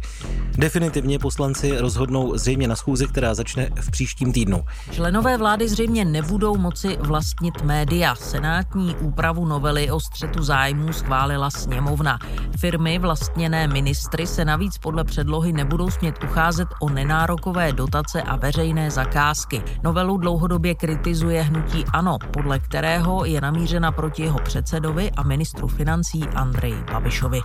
Definitivně 0.58 1.20
poslanci 1.20 1.78
rozhodnou 1.78 2.38
zřejmě 2.38 2.68
na 2.68 2.76
schůzi, 2.76 3.08
která 3.08 3.34
začne 3.34 3.70
v 3.82 3.92
příštím 3.92 4.34
týdnu. 4.34 4.64
Členové 4.92 5.38
vlády 5.38 5.70
zřejmě 5.70 6.06
nebudou 6.06 6.58
moci 6.58 6.98
vlastnit 7.00 7.62
média. 7.62 8.16
Senátní 8.16 8.96
úpravu 8.96 9.46
novely 9.46 9.92
o 9.92 10.00
střetu 10.00 10.44
zájmů 10.44 10.94
schválila 10.94 11.50
sněmovna. 11.50 12.20
Firmy 12.60 13.00
vlastněné 13.00 13.68
ministry 13.68 14.28
se 14.28 14.46
navíc 14.46 14.78
podle 14.78 15.04
předlohy 15.04 15.54
nebudou 15.54 15.90
smět 15.90 16.16
ucházet 16.24 16.68
o 16.82 16.90
nenárokové 16.90 17.72
dotace 17.74 18.22
a 18.22 18.36
veřejné 18.36 18.92
zakázky 18.92 19.07
zakázky. 19.08 19.62
Novelu 19.84 20.18
dlouhodobě 20.18 20.76
kritizuje 20.76 21.42
hnutí 21.42 21.86
ANO, 21.94 22.18
podle 22.34 22.60
kterého 22.60 23.26
je 23.26 23.42
namířena 23.42 23.92
proti 23.92 24.24
jeho 24.24 24.40
předsedovi 24.40 25.12
a 25.12 25.24
ministru 25.24 25.68
financí 25.68 26.24
Andreji 26.36 26.84
Babišovi. 26.92 27.42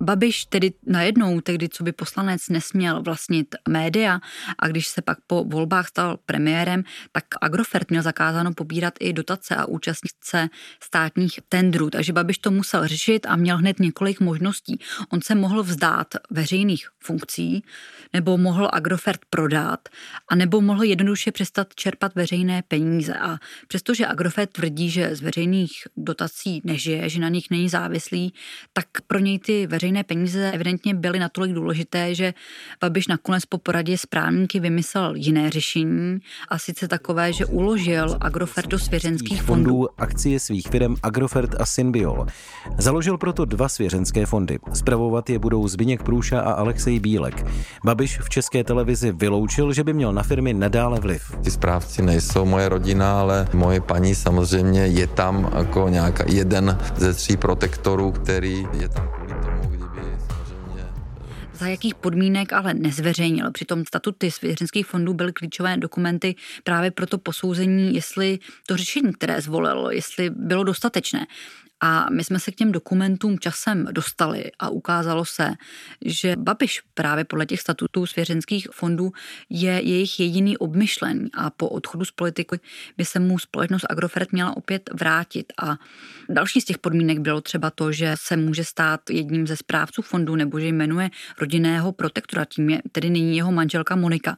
Babiš 0.00 0.44
tedy 0.44 0.72
najednou, 0.86 1.40
tehdy 1.40 1.68
co 1.68 1.84
by 1.84 1.92
poslanec 1.92 2.48
nesměl 2.48 3.02
vlastnit 3.02 3.54
média 3.68 4.20
a 4.58 4.68
když 4.68 4.86
se 4.86 5.02
pak 5.02 5.18
po 5.26 5.44
volbách 5.44 5.88
stal 5.88 6.18
premiérem, 6.26 6.84
tak 7.12 7.24
Agrofert 7.40 7.90
měl 7.90 8.02
zakázáno 8.02 8.54
pobírat 8.54 8.94
i 9.00 9.12
dotace 9.12 9.56
a 9.56 9.66
účastnit 9.66 10.12
se 10.24 10.48
státních 10.82 11.40
tendrů. 11.48 11.90
Takže 11.90 12.12
Babiš 12.12 12.38
to 12.38 12.50
musel 12.50 12.88
řešit 12.88 13.26
a 13.26 13.36
měl 13.36 13.56
hned 13.56 13.80
několik 13.80 14.20
možností. 14.20 14.78
On 15.10 15.22
se 15.22 15.34
mohl 15.34 15.62
vzdát 15.62 16.14
veřejných 16.30 16.88
funkcí, 17.02 17.64
nebo 18.12 18.38
mohl 18.38 18.68
Agrofert 18.72 19.20
prodat, 19.30 19.88
a 20.28 20.34
nebo 20.34 20.60
mohl 20.60 20.82
jednoduše 20.82 21.32
přestat 21.32 21.74
čerpat 21.74 22.14
veřejné 22.14 22.62
peníze. 22.68 23.14
A 23.14 23.38
přestože 23.68 24.06
Agrofert 24.06 24.52
tvrdí, 24.52 24.90
že 24.90 25.16
z 25.16 25.20
veřejných 25.20 25.72
dotací 25.96 26.60
nežije, 26.64 27.08
že 27.08 27.20
na 27.20 27.28
nich 27.28 27.50
není 27.50 27.68
závislý, 27.68 28.34
tak 28.72 28.86
pro 29.06 29.18
něj 29.18 29.38
ty 29.38 29.66
veřejné 29.66 29.85
veřejné 29.86 30.04
peníze 30.04 30.50
evidentně 30.52 30.94
byly 30.94 31.18
natolik 31.18 31.52
důležité, 31.52 32.14
že 32.14 32.34
Babiš 32.80 33.08
nakonec 33.08 33.44
po 33.46 33.58
poradě 33.58 33.98
s 33.98 34.06
právníky 34.06 34.60
vymyslel 34.60 35.14
jiné 35.14 35.50
řešení 35.50 36.18
a 36.48 36.58
sice 36.58 36.88
takové, 36.88 37.32
že 37.32 37.46
uložil 37.46 38.18
Agrofert 38.20 38.68
do 38.68 38.78
svěřenských 38.78 39.42
fondů. 39.42 39.70
fondů 39.70 39.88
akcie 39.98 40.40
svých 40.40 40.66
firm 40.68 40.96
Agrofert 41.02 41.54
a 41.60 41.66
Synbiol. 41.66 42.26
Založil 42.78 43.18
proto 43.18 43.44
dva 43.44 43.68
svěřenské 43.68 44.26
fondy. 44.26 44.58
Spravovat 44.72 45.30
je 45.30 45.38
budou 45.38 45.68
Zbyněk 45.68 46.02
Průša 46.02 46.40
a 46.40 46.52
Alexej 46.52 47.00
Bílek. 47.00 47.46
Babiš 47.84 48.18
v 48.18 48.28
české 48.28 48.64
televizi 48.64 49.12
vyloučil, 49.12 49.72
že 49.72 49.84
by 49.84 49.92
měl 49.92 50.12
na 50.12 50.22
firmy 50.22 50.54
nadále 50.54 51.00
vliv. 51.00 51.22
Ty 51.44 51.50
správci 51.50 52.02
nejsou 52.02 52.44
moje 52.44 52.68
rodina, 52.68 53.20
ale 53.20 53.48
moje 53.52 53.80
paní 53.80 54.14
samozřejmě 54.14 54.86
je 54.86 55.06
tam 55.06 55.52
jako 55.56 55.88
nějaká 55.88 56.24
jeden 56.26 56.78
ze 56.96 57.14
tří 57.14 57.36
protektorů, 57.36 58.12
který 58.12 58.66
je 58.80 58.88
tam 58.88 59.08
za 61.56 61.66
jakých 61.66 61.94
podmínek 61.94 62.52
ale 62.52 62.74
nezveřejnil. 62.74 63.52
Přitom 63.52 63.84
statuty 63.84 64.30
svěřenských 64.30 64.86
fondů 64.86 65.14
byly 65.14 65.32
klíčové 65.32 65.76
dokumenty 65.76 66.34
právě 66.64 66.90
pro 66.90 67.06
to 67.06 67.18
posouzení, 67.18 67.94
jestli 67.94 68.38
to 68.66 68.76
řešení, 68.76 69.12
které 69.12 69.40
zvolil, 69.40 69.88
jestli 69.90 70.30
bylo 70.30 70.64
dostatečné. 70.64 71.26
A 71.80 72.06
my 72.10 72.24
jsme 72.24 72.38
se 72.38 72.52
k 72.52 72.54
těm 72.54 72.72
dokumentům 72.72 73.38
časem 73.38 73.84
dostali 73.90 74.50
a 74.58 74.68
ukázalo 74.68 75.24
se, 75.24 75.50
že 76.04 76.36
Babiš 76.36 76.82
právě 76.94 77.24
podle 77.24 77.46
těch 77.46 77.60
statutů 77.60 78.06
svěřenských 78.06 78.68
fondů 78.72 79.12
je 79.50 79.70
jejich 79.70 80.20
jediný 80.20 80.58
obmyšlen 80.58 81.28
a 81.34 81.50
po 81.50 81.68
odchodu 81.68 82.04
z 82.04 82.10
politiky 82.10 82.60
by 82.96 83.04
se 83.04 83.18
mu 83.18 83.38
společnost 83.38 83.86
Agrofert 83.90 84.32
měla 84.32 84.56
opět 84.56 84.90
vrátit. 84.94 85.52
A 85.62 85.76
další 86.28 86.60
z 86.60 86.64
těch 86.64 86.78
podmínek 86.78 87.18
bylo 87.18 87.40
třeba 87.40 87.70
to, 87.70 87.92
že 87.92 88.14
se 88.18 88.36
může 88.36 88.64
stát 88.64 89.00
jedním 89.10 89.46
ze 89.46 89.56
správců 89.56 90.02
fondu 90.02 90.36
nebo 90.36 90.60
že 90.60 90.66
jmenuje 90.66 91.10
rodinného 91.38 91.92
protektora, 91.92 92.44
tím 92.44 92.70
je 92.70 92.82
tedy 92.92 93.10
nyní 93.10 93.36
jeho 93.36 93.52
manželka 93.52 93.96
Monika. 93.96 94.36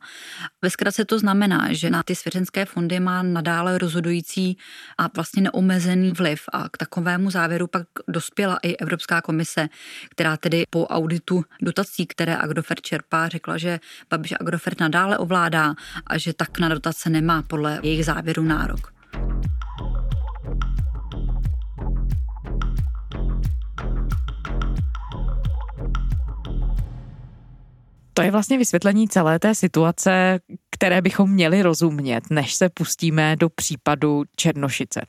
Ve 0.62 0.71
zkratce 0.71 1.04
to 1.04 1.18
znamená, 1.18 1.73
že 1.73 1.90
na 1.90 2.02
ty 2.02 2.14
svěřenské 2.14 2.64
fondy 2.64 3.00
má 3.00 3.23
nadále 3.23 3.78
rozhodující 3.78 4.59
a 4.99 5.11
vlastně 5.14 5.42
neomezený 5.42 6.12
vliv 6.12 6.42
a 6.52 6.68
k 6.68 6.76
takovému 6.76 7.27
stejnému 7.28 7.44
závěru 7.44 7.66
pak 7.66 7.87
dospěla 8.08 8.58
i 8.62 8.76
Evropská 8.76 9.20
komise, 9.20 9.68
která 10.11 10.37
tedy 10.37 10.64
po 10.70 10.87
auditu 10.87 11.44
dotací, 11.62 12.06
které 12.06 12.37
Agrofert 12.37 12.80
čerpá, 12.80 13.28
řekla, 13.28 13.58
že 13.58 13.80
Babiš 14.11 14.35
Agrofert 14.40 14.80
nadále 14.80 15.18
ovládá 15.18 15.75
a 16.06 16.18
že 16.18 16.32
tak 16.32 16.58
na 16.58 16.68
dotace 16.68 17.11
nemá 17.11 17.42
podle 17.42 17.80
jejich 17.82 18.04
závěru 18.04 18.42
nárok. 18.42 18.92
To 28.14 28.23
je 28.23 28.30
vlastně 28.30 28.58
vysvětlení 28.58 29.08
celé 29.08 29.38
té 29.38 29.54
situace, 29.54 30.40
které 30.70 31.02
bychom 31.02 31.30
měli 31.30 31.62
rozumět, 31.62 32.30
než 32.30 32.54
se 32.54 32.68
pustíme 32.68 33.37
do 33.37 33.49
případu 33.49 34.25
Černošice. 34.37 35.00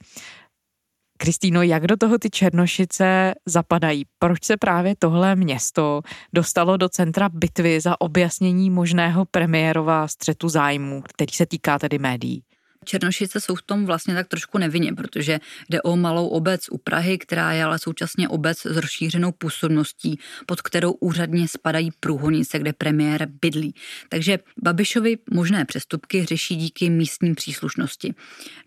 Kristýno, 1.22 1.62
jak 1.62 1.88
do 1.88 1.98
toho 1.98 2.18
ty 2.18 2.30
Černošice 2.30 3.34
zapadají? 3.46 4.06
Proč 4.20 4.44
se 4.44 4.58
právě 4.58 4.96
tohle 5.00 5.36
město 5.36 6.02
dostalo 6.34 6.78
do 6.78 6.90
centra 6.90 7.30
bitvy 7.30 7.82
za 7.82 8.02
objasnění 8.02 8.70
možného 8.70 9.26
premiérova 9.26 10.08
střetu 10.08 10.50
zájmu, 10.50 11.02
který 11.02 11.34
se 11.34 11.46
týká 11.46 11.80
tedy 11.80 12.00
médií? 12.00 12.44
Černošice 12.86 13.42
jsou 13.42 13.56
v 13.56 13.62
tom 13.62 13.86
vlastně 13.86 14.14
tak 14.14 14.28
trošku 14.28 14.58
nevinně, 14.58 14.94
protože 14.94 15.40
jde 15.70 15.82
o 15.82 15.96
malou 15.96 16.28
obec 16.28 16.62
u 16.72 16.78
Prahy, 16.78 17.18
která 17.18 17.52
je 17.52 17.64
ale 17.64 17.80
současně 17.80 18.30
obec 18.30 18.60
s 18.60 18.78
rozšířenou 18.78 19.32
působností, 19.32 20.20
pod 20.46 20.62
kterou 20.62 20.92
úřadně 20.92 21.48
spadají 21.48 21.92
průhonice, 22.00 22.60
kde 22.60 22.74
premiér 22.74 23.28
bydlí. 23.42 23.76
Takže 24.10 24.40
Babišovi 24.64 25.18
možné 25.32 25.66
přestupky 25.66 26.26
řeší 26.26 26.56
díky 26.56 26.90
místním 26.90 27.36
příslušnosti. 27.36 28.14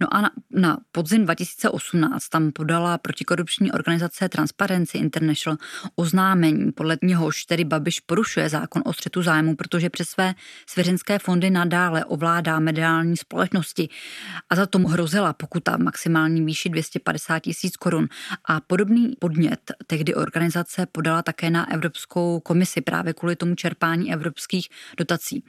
No 0.00 0.14
a 0.14 0.21
na, 0.21 0.31
na 0.50 0.78
podzim 0.92 1.25
2018 1.25 2.28
tam 2.28 2.52
podala 2.52 2.99
protikorupční 2.99 3.73
organizace 3.73 4.28
Transparency 4.28 4.99
International 4.99 5.59
oznámení, 5.97 6.73
podle 6.73 6.99
něhož 7.02 7.45
tedy 7.45 7.64
Babiš 7.64 8.00
porušuje 8.00 8.49
zákon 8.49 8.83
o 8.85 8.92
střetu 8.92 9.23
zájmu, 9.23 9.57
protože 9.57 9.90
přes 9.90 10.09
své 10.09 10.35
svěřenské 10.66 11.19
fondy 11.19 11.50
nadále 11.50 12.04
ovládá 12.04 12.59
mediální 12.59 13.16
společnosti, 13.16 13.88
a 14.50 14.56
za 14.56 14.66
tomu 14.66 14.88
hrozila 14.88 15.32
pokuta 15.32 15.76
maximální 15.76 16.44
výši 16.44 16.68
250 16.68 17.38
tisíc 17.38 17.76
korun. 17.76 18.09
A 18.44 18.61
podobný 18.61 19.12
podnět 19.18 19.61
tehdy 19.87 20.14
organizace 20.14 20.87
podala 20.92 21.23
také 21.23 21.50
na 21.50 21.73
Evropskou 21.73 22.40
komisi 22.40 22.80
právě 22.80 23.12
kvůli 23.12 23.37
tomu 23.37 23.54
čerpání 23.54 24.12
evropských 24.12 24.68
dotací. 24.97 25.44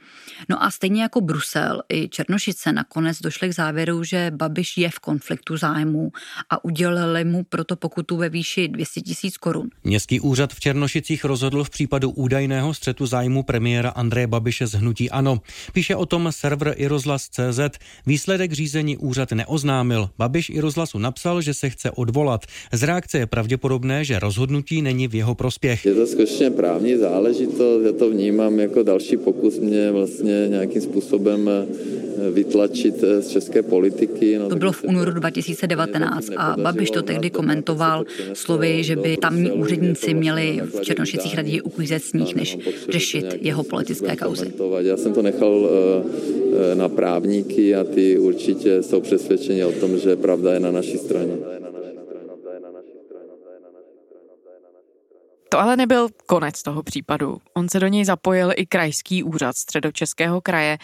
No 0.48 0.62
a 0.62 0.70
stejně 0.70 1.02
jako 1.02 1.20
Brusel 1.20 1.82
i 1.88 2.08
Černošice 2.08 2.72
nakonec 2.72 3.20
došly 3.20 3.48
k 3.48 3.54
závěru, 3.54 4.04
že 4.04 4.30
Babiš 4.34 4.76
je 4.76 4.90
v 4.90 4.98
konfliktu 4.98 5.56
zájmu 5.56 6.12
a 6.50 6.64
udělili 6.64 7.24
mu 7.24 7.44
proto 7.44 7.76
pokutu 7.76 8.16
ve 8.16 8.28
výši 8.28 8.68
200 8.68 9.00
tisíc 9.00 9.36
korun. 9.36 9.68
Městský 9.84 10.20
úřad 10.20 10.52
v 10.52 10.60
Černošicích 10.60 11.24
rozhodl 11.24 11.64
v 11.64 11.70
případu 11.70 12.10
údajného 12.10 12.74
střetu 12.74 13.06
zájmu 13.06 13.42
premiéra 13.42 13.90
Andreje 13.90 14.26
Babiše 14.26 14.66
z 14.66 14.72
Hnutí 14.72 15.10
Ano. 15.10 15.40
Píše 15.72 15.96
o 15.96 16.06
tom 16.06 16.32
server 16.32 16.74
irozhlas.cz. 16.76 17.60
Výsledek 18.06 18.43
Výsledek 18.44 18.56
řízení 18.56 18.96
úřad 18.96 19.32
neoznámil. 19.32 20.08
Babiš 20.18 20.50
i 20.50 20.60
rozhlasu 20.60 20.98
napsal, 20.98 21.40
že 21.40 21.54
se 21.54 21.70
chce 21.70 21.90
odvolat. 21.90 22.40
Z 22.72 22.82
reakce 22.82 23.18
je 23.18 23.26
pravděpodobné, 23.26 24.04
že 24.04 24.18
rozhodnutí 24.18 24.82
není 24.82 25.08
v 25.08 25.14
jeho 25.14 25.34
prospěch. 25.34 25.86
Je 25.86 25.94
to 25.94 26.06
skutečně 26.06 26.50
právní 26.50 26.96
záležitost, 26.96 27.82
já 27.86 27.92
to 27.92 28.10
vnímám 28.10 28.58
jako 28.58 28.82
další 28.82 29.16
pokus 29.16 29.58
mě 29.58 29.92
vlastně 29.92 30.46
nějakým 30.48 30.82
způsobem 30.82 31.48
eh, 31.48 32.30
vytlačit 32.30 32.94
eh, 33.02 33.22
z 33.22 33.28
české 33.28 33.62
politiky. 33.62 34.38
No, 34.38 34.48
to 34.48 34.56
bylo 34.56 34.72
v 34.72 34.84
únoru 34.84 35.10
2019 35.10 36.28
a 36.36 36.56
Babiš 36.62 36.90
to 36.90 37.02
tehdy 37.02 37.30
komentoval 37.30 38.04
slovy, 38.32 38.84
že 38.84 38.96
by 38.96 39.16
tamní 39.16 39.52
úředníci 39.52 40.14
měli 40.14 40.60
v 40.64 40.80
Černošicích 40.80 41.34
raději 41.34 41.60
uklízet 41.60 42.02
sníh, 42.04 42.34
než 42.34 42.58
řešit 42.88 43.24
jeho 43.40 43.64
politické 43.64 44.16
kauzy. 44.16 44.52
Já 44.78 44.96
jsem 44.96 45.12
to 45.12 45.22
nechal 45.22 45.68
eh, 45.68 46.74
na 46.74 46.88
právníky 46.88 47.74
a 47.74 47.84
ty 47.84 48.18
určitě 48.34 48.82
jsou 48.82 49.00
přesvědčeni 49.00 49.64
o 49.64 49.72
tom, 49.72 49.98
že 49.98 50.16
pravda 50.16 50.52
je 50.54 50.60
na 50.60 50.70
naší 50.70 50.98
straně. 50.98 51.36
To 55.48 55.60
ale 55.60 55.76
nebyl 55.76 56.08
konec 56.26 56.62
toho 56.62 56.82
případu. 56.82 57.36
On 57.54 57.68
se 57.68 57.80
do 57.80 57.86
něj 57.86 58.04
zapojil 58.04 58.50
i 58.56 58.66
krajský 58.66 59.22
úřad 59.22 59.56
středočeského 59.56 60.40
kraje. 60.40 60.78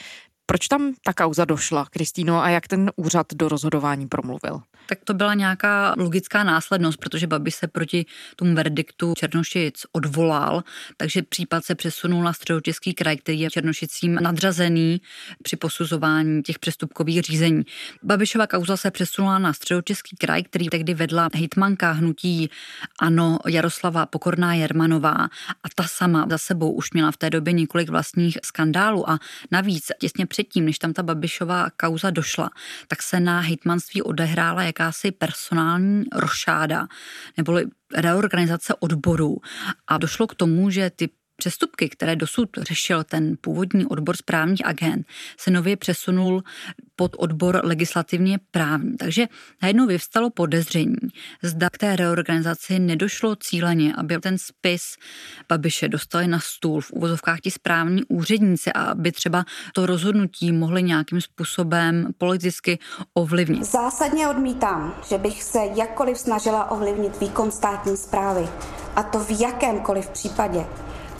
Proč 0.46 0.68
tam 0.68 0.94
ta 1.04 1.12
kauza 1.12 1.44
došla, 1.44 1.86
Kristýno, 1.90 2.42
a 2.42 2.48
jak 2.48 2.68
ten 2.68 2.90
úřad 2.96 3.26
do 3.34 3.48
rozhodování 3.48 4.08
promluvil? 4.08 4.60
Tak 4.86 4.98
to 5.04 5.14
byla 5.14 5.34
nějaká 5.34 5.94
logická 5.98 6.44
následnost, 6.44 6.98
protože 7.00 7.26
Babiš 7.26 7.54
se 7.54 7.68
proti 7.68 8.06
tomu 8.36 8.54
verdiktu 8.54 9.14
Černošic 9.16 9.86
odvolal, 9.92 10.64
takže 10.96 11.22
případ 11.22 11.64
se 11.64 11.74
přesunul 11.74 12.22
na 12.22 12.32
středočeský 12.32 12.94
kraj, 12.94 13.16
který 13.16 13.40
je 13.40 13.50
Černošicím 13.50 14.14
nadřazený 14.14 15.00
při 15.42 15.56
posuzování 15.56 16.42
těch 16.42 16.58
přestupkových 16.58 17.22
řízení. 17.22 17.62
Babišova 18.02 18.46
kauza 18.46 18.76
se 18.76 18.90
přesunula 18.90 19.38
na 19.38 19.52
středočeský 19.52 20.16
kraj, 20.16 20.42
který 20.42 20.68
tehdy 20.68 20.94
vedla 20.94 21.28
hejtmanka 21.34 21.92
hnutí 21.92 22.50
Ano 23.00 23.38
Jaroslava 23.48 24.06
Pokorná 24.06 24.54
Jermanová 24.54 25.28
a 25.64 25.68
ta 25.74 25.84
sama 25.86 26.26
za 26.30 26.38
sebou 26.38 26.72
už 26.72 26.92
měla 26.92 27.10
v 27.10 27.16
té 27.16 27.30
době 27.30 27.52
několik 27.52 27.88
vlastních 27.88 28.38
skandálů 28.44 29.10
a 29.10 29.18
navíc 29.50 29.92
těsně 29.98 30.26
předtím, 30.26 30.64
než 30.64 30.78
tam 30.78 30.92
ta 30.92 31.02
Babišová 31.02 31.70
kauza 31.70 32.10
došla, 32.10 32.50
tak 32.88 33.02
se 33.02 33.20
na 33.20 33.40
hejtmanství 33.40 34.02
odehrála 34.02 34.62
jakási 34.70 35.12
personální 35.12 36.04
rošáda 36.12 36.86
neboli 37.36 37.66
reorganizace 37.96 38.74
odborů. 38.80 39.36
A 39.88 39.98
došlo 39.98 40.26
k 40.26 40.34
tomu, 40.34 40.70
že 40.70 40.90
ty 40.90 41.08
přestupky, 41.40 41.88
které 41.88 42.16
dosud 42.16 42.48
řešil 42.60 43.04
ten 43.04 43.36
původní 43.40 43.86
odbor 43.86 44.16
správních 44.16 44.66
agent, 44.66 45.06
se 45.38 45.50
nově 45.50 45.76
přesunul 45.76 46.42
pod 46.96 47.16
odbor 47.18 47.60
legislativně 47.64 48.38
právní. 48.50 48.96
Takže 48.96 49.26
najednou 49.62 49.86
vyvstalo 49.86 50.30
podezření, 50.30 50.96
zda 51.42 51.70
k 51.70 51.78
té 51.78 51.96
reorganizaci 51.96 52.78
nedošlo 52.78 53.36
cíleně, 53.36 53.94
aby 53.96 54.18
ten 54.18 54.38
spis 54.38 54.82
Babiše 55.48 55.88
dostali 55.88 56.26
na 56.26 56.40
stůl 56.40 56.80
v 56.80 56.92
uvozovkách 56.92 57.40
ti 57.40 57.50
správní 57.50 58.04
úředníci 58.04 58.72
a 58.72 58.82
aby 58.82 59.12
třeba 59.12 59.44
to 59.74 59.86
rozhodnutí 59.86 60.52
mohli 60.52 60.82
nějakým 60.82 61.20
způsobem 61.20 62.08
politicky 62.18 62.78
ovlivnit. 63.14 63.64
Zásadně 63.64 64.28
odmítám, 64.28 64.94
že 65.08 65.18
bych 65.18 65.42
se 65.42 65.58
jakkoliv 65.76 66.18
snažila 66.18 66.70
ovlivnit 66.70 67.20
výkon 67.20 67.50
státní 67.50 67.96
zprávy. 67.96 68.48
A 68.96 69.02
to 69.02 69.18
v 69.18 69.40
jakémkoliv 69.40 70.08
případě. 70.08 70.66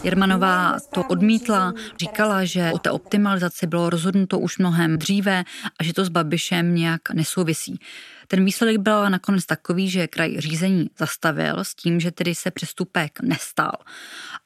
Jermanová 0.02 0.76
to 0.94 1.02
odmítla, 1.02 1.74
říkala, 1.98 2.44
že 2.44 2.70
o 2.74 2.78
té 2.78 2.90
optimalizaci 2.90 3.66
bylo 3.66 3.90
rozhodnuto 3.90 4.38
už 4.38 4.58
mnohem 4.58 4.98
dříve 4.98 5.44
a 5.80 5.84
že 5.84 5.92
to 5.92 6.04
s 6.04 6.08
Babišem 6.08 6.74
nějak 6.74 7.10
nesouvisí. 7.14 7.80
Ten 8.28 8.44
výsledek 8.44 8.78
byl 8.78 9.10
nakonec 9.10 9.46
takový, 9.46 9.90
že 9.90 10.06
kraj 10.06 10.36
řízení 10.38 10.90
zastavil 10.98 11.64
s 11.64 11.74
tím, 11.74 12.00
že 12.00 12.10
tedy 12.10 12.34
se 12.34 12.50
přestupek 12.50 13.20
nestal. 13.20 13.72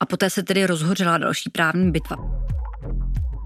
A 0.00 0.06
poté 0.06 0.30
se 0.30 0.42
tedy 0.42 0.66
rozhořela 0.66 1.18
další 1.18 1.50
právní 1.50 1.90
bitva 1.90 2.16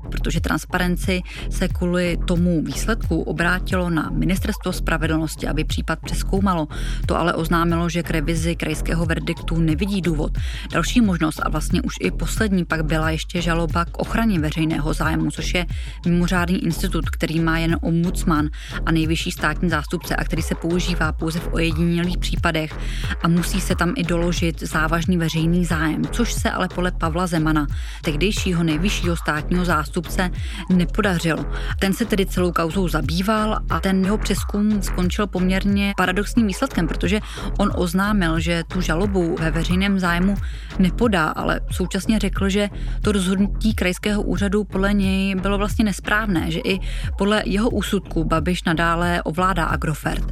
protože 0.08 0.40
transparenci 0.40 1.22
se 1.50 1.68
kvůli 1.68 2.18
tomu 2.26 2.62
výsledku 2.62 3.22
obrátilo 3.22 3.90
na 3.90 4.10
ministerstvo 4.10 4.72
spravedlnosti, 4.72 5.48
aby 5.48 5.64
případ 5.64 5.98
přeskoumalo. 6.04 6.68
To 7.06 7.16
ale 7.16 7.34
oznámilo, 7.34 7.88
že 7.88 8.02
k 8.02 8.10
revizi 8.10 8.56
krajského 8.56 9.06
verdiktu 9.06 9.56
nevidí 9.56 10.00
důvod. 10.00 10.38
Další 10.72 11.00
možnost 11.00 11.40
a 11.42 11.48
vlastně 11.48 11.82
už 11.82 11.94
i 12.00 12.10
poslední 12.10 12.64
pak 12.64 12.84
byla 12.84 13.10
ještě 13.10 13.42
žaloba 13.42 13.84
k 13.84 13.98
ochraně 13.98 14.40
veřejného 14.40 14.94
zájmu, 14.94 15.30
což 15.30 15.54
je 15.54 15.66
mimořádný 16.06 16.64
institut, 16.64 17.10
který 17.10 17.40
má 17.40 17.58
jen 17.58 17.76
ombudsman 17.82 18.48
a 18.86 18.92
nejvyšší 18.92 19.30
státní 19.30 19.70
zástupce 19.70 20.16
a 20.16 20.24
který 20.24 20.42
se 20.42 20.54
používá 20.54 21.12
pouze 21.12 21.38
v 21.40 21.48
ojedinělých 21.52 22.18
případech 22.18 22.78
a 23.22 23.28
musí 23.28 23.60
se 23.60 23.74
tam 23.74 23.92
i 23.96 24.02
doložit 24.02 24.60
závažný 24.60 25.18
veřejný 25.18 25.64
zájem, 25.64 26.02
což 26.12 26.32
se 26.32 26.50
ale 26.50 26.68
podle 26.68 26.92
Pavla 26.92 27.26
Zemana, 27.26 27.66
tehdejšího 28.02 28.62
nejvyššího 28.62 29.16
státního 29.16 29.64
zástupce, 29.64 29.97
zástupce 29.98 30.30
nepodařilo. 30.70 31.44
Ten 31.78 31.92
se 31.92 32.04
tedy 32.04 32.26
celou 32.26 32.52
kauzou 32.52 32.88
zabýval 32.88 33.58
a 33.70 33.80
ten 33.80 34.04
jeho 34.04 34.18
přeskum 34.18 34.82
skončil 34.82 35.26
poměrně 35.26 35.92
paradoxním 35.96 36.46
výsledkem, 36.46 36.88
protože 36.88 37.20
on 37.58 37.72
oznámil, 37.76 38.40
že 38.40 38.62
tu 38.72 38.80
žalobu 38.80 39.36
ve 39.40 39.50
veřejném 39.50 39.98
zájmu 39.98 40.36
nepodá, 40.78 41.28
ale 41.28 41.60
současně 41.70 42.18
řekl, 42.18 42.48
že 42.48 42.68
to 43.02 43.12
rozhodnutí 43.12 43.74
krajského 43.74 44.22
úřadu 44.22 44.64
podle 44.64 44.92
něj 44.92 45.34
bylo 45.34 45.58
vlastně 45.58 45.84
nesprávné, 45.84 46.50
že 46.50 46.60
i 46.64 46.80
podle 47.18 47.42
jeho 47.46 47.70
úsudku 47.70 48.24
Babiš 48.24 48.64
nadále 48.64 49.22
ovládá 49.22 49.64
Agrofert 49.64 50.24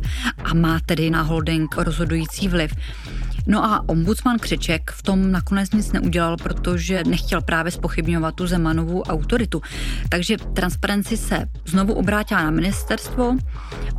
a 0.45 0.55
má 0.55 0.81
tedy 0.87 1.11
na 1.11 1.23
holding 1.23 1.77
rozhodující 1.77 2.49
vliv. 2.49 2.75
No 3.47 3.65
a 3.65 3.85
ombudsman 3.87 4.39
Křeček 4.39 4.91
v 4.91 5.03
tom 5.03 5.33
nakonec 5.33 5.71
nic 5.71 5.93
neudělal, 5.93 6.37
protože 6.37 7.03
nechtěl 7.07 7.41
právě 7.41 7.73
spochybňovat 7.73 8.35
tu 8.35 8.47
Zemanovu 8.47 9.03
autoritu. 9.03 9.63
Takže 10.09 10.37
transparenci 10.37 11.17
se 11.17 11.47
znovu 11.67 11.95
obrátila 11.95 12.43
na 12.43 12.51
ministerstvo, 12.51 13.37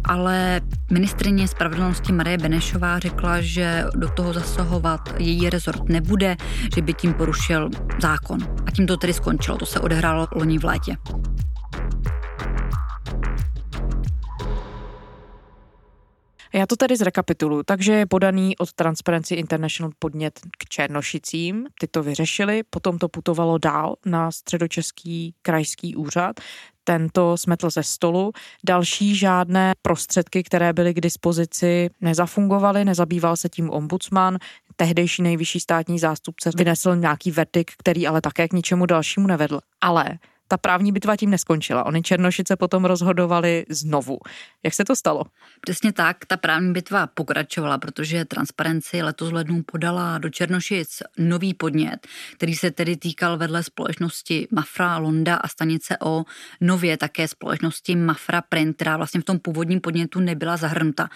ale 0.04 0.62
ministrině 0.92 1.48
spravedlnosti 1.48 2.14
Marie 2.14 2.38
Benešová 2.38 3.00
řekla, 3.00 3.42
že 3.42 3.84
do 3.96 4.10
toho 4.10 4.34
zasahovat 4.34 5.14
její 5.18 5.50
rezort 5.50 5.90
nebude, 5.90 6.38
že 6.76 6.82
by 6.82 6.94
tím 6.94 7.14
porušil 7.14 7.70
zákon. 8.02 8.40
A 8.66 8.72
tím 8.72 8.88
to 8.88 8.98
tedy 8.98 9.14
skončilo. 9.14 9.58
To 9.58 9.66
se 9.66 9.80
odehrálo 9.80 10.28
loni 10.36 10.60
v 10.60 10.66
létě. 10.66 10.98
Já 16.58 16.66
to 16.66 16.76
tady 16.76 16.98
zrekapituluji. 16.98 17.64
Takže 17.64 17.94
je 17.94 18.06
podaný 18.06 18.58
od 18.58 18.74
Transparency 18.74 19.36
International 19.36 19.92
podnět 20.00 20.40
k 20.58 20.66
Černošicím, 20.70 21.66
ty 21.80 21.88
to 21.88 22.04
vyřešili, 22.04 22.64
potom 22.70 22.98
to 22.98 23.10
putovalo 23.10 23.58
dál 23.58 23.96
na 24.06 24.32
středočeský 24.32 25.34
krajský 25.42 25.96
úřad, 25.96 26.40
tento 26.84 27.38
smetl 27.38 27.70
ze 27.70 27.84
stolu. 27.84 28.32
Další 28.66 29.16
žádné 29.16 29.74
prostředky, 29.82 30.44
které 30.44 30.74
byly 30.74 30.94
k 30.94 31.02
dispozici, 31.02 31.90
nezafungovaly, 32.02 32.86
nezabýval 32.86 33.38
se 33.38 33.50
tím 33.50 33.70
ombudsman. 33.70 34.38
Tehdejší 34.76 35.22
nejvyšší 35.22 35.60
státní 35.60 36.00
zástupce 36.00 36.50
vynesl 36.56 36.96
nějaký 36.96 37.32
verdikt, 37.32 37.74
který 37.78 38.08
ale 38.08 38.22
také 38.22 38.48
k 38.48 38.54
ničemu 38.54 38.86
dalšímu 38.86 39.28
nevedl. 39.28 39.60
Ale 39.82 40.20
ta 40.48 40.58
právní 40.58 40.92
bitva 40.92 41.16
tím 41.16 41.30
neskončila. 41.30 41.86
Oni 41.86 42.02
Černošice 42.02 42.56
potom 42.56 42.86
rozhodovali 42.86 43.66
znovu. 43.70 44.18
Jak 44.64 44.74
se 44.74 44.86
to 44.86 44.96
stalo? 44.96 45.24
Přesně 45.62 45.94
tak, 45.94 46.18
ta 46.26 46.38
právní 46.38 46.74
bitva 46.74 47.08
pokračovala, 47.08 47.78
protože 47.78 48.26
Transparenci 48.26 49.02
letos 49.02 49.32
lednu 49.32 49.64
podala 49.64 50.18
do 50.18 50.30
Černošic 50.30 51.04
nový 51.18 51.54
podnět, 51.54 52.08
který 52.34 52.56
se 52.56 52.72
tedy 52.72 52.98
týkal 52.98 53.38
vedle 53.38 53.64
společnosti 53.64 54.48
Mafra 54.52 54.98
Londa 54.98 55.36
a 55.36 55.48
stanice 55.48 55.98
O 56.02 56.24
nově 56.62 56.98
také 56.98 57.28
společnosti 57.28 57.96
Mafra 57.96 58.42
Print, 58.42 58.76
která 58.76 58.98
vlastně 58.98 59.22
v 59.22 59.24
tom 59.24 59.40
původním 59.40 59.82
podnětu 59.82 60.20
nebyla 60.20 60.58
zahrnuta. 60.58 61.10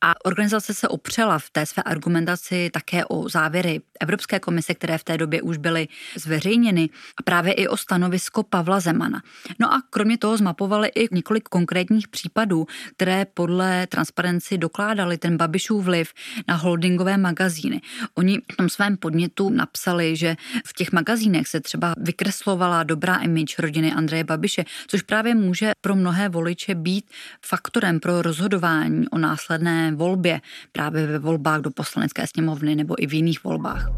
A 0.00 0.24
organizace 0.24 0.74
se 0.74 0.88
opřela 0.88 1.38
v 1.38 1.50
té 1.50 1.66
své 1.66 1.82
argumentaci 1.82 2.70
také 2.72 3.04
o 3.04 3.28
závěry 3.28 3.80
Evropské 4.00 4.40
komise, 4.40 4.74
které 4.74 4.98
v 4.98 5.04
té 5.04 5.18
době 5.18 5.42
už 5.42 5.56
byly 5.56 5.88
zveřejněny 6.16 6.90
a 7.16 7.22
právě 7.22 7.52
i 7.52 7.68
o 7.68 7.76
stanovisko 7.76 8.42
Pavla 8.62 8.80
Zemana. 8.80 9.22
No 9.58 9.74
a 9.74 9.82
kromě 9.90 10.18
toho 10.18 10.36
zmapovali 10.36 10.88
i 10.88 11.14
několik 11.14 11.48
konkrétních 11.48 12.08
případů, 12.08 12.66
které 12.96 13.24
podle 13.24 13.86
transparenci 13.86 14.58
dokládaly 14.58 15.18
ten 15.18 15.36
Babišův 15.36 15.84
vliv 15.84 16.12
na 16.48 16.54
holdingové 16.54 17.16
magazíny. 17.16 17.80
Oni 18.14 18.38
v 18.52 18.56
tom 18.56 18.68
svém 18.68 18.96
podnětu 18.96 19.50
napsali, 19.50 20.16
že 20.16 20.36
v 20.66 20.72
těch 20.72 20.92
magazínech 20.92 21.48
se 21.48 21.60
třeba 21.60 21.94
vykreslovala 21.96 22.82
dobrá 22.82 23.16
image 23.16 23.58
rodiny 23.58 23.92
Andreje 23.92 24.24
Babiše, 24.24 24.64
což 24.86 25.02
právě 25.02 25.34
může 25.34 25.72
pro 25.80 25.94
mnohé 25.94 26.28
voliče 26.28 26.74
být 26.74 27.04
faktorem 27.46 28.00
pro 28.00 28.22
rozhodování 28.22 29.08
o 29.08 29.18
následné 29.18 29.92
volbě, 29.92 30.40
právě 30.72 31.06
ve 31.06 31.18
volbách 31.18 31.60
do 31.60 31.70
poslanecké 31.70 32.26
sněmovny 32.26 32.74
nebo 32.74 33.02
i 33.02 33.06
v 33.06 33.14
jiných 33.14 33.44
volbách. 33.44 33.88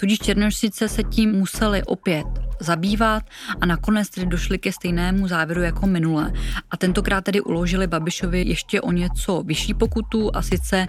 Tudíž 0.00 0.18
Černošice 0.18 0.88
se 0.88 1.02
tím 1.02 1.32
museli 1.32 1.82
opět 1.82 2.47
zabývat 2.60 3.22
a 3.60 3.66
nakonec 3.66 4.10
tedy 4.10 4.26
došli 4.26 4.58
ke 4.58 4.72
stejnému 4.72 5.28
závěru 5.28 5.62
jako 5.62 5.86
minule. 5.86 6.32
A 6.70 6.76
tentokrát 6.76 7.24
tedy 7.24 7.40
uložili 7.40 7.86
Babišovi 7.86 8.42
ještě 8.42 8.80
o 8.80 8.92
něco 8.92 9.42
vyšší 9.42 9.74
pokutu 9.74 10.30
a 10.36 10.42
sice 10.42 10.86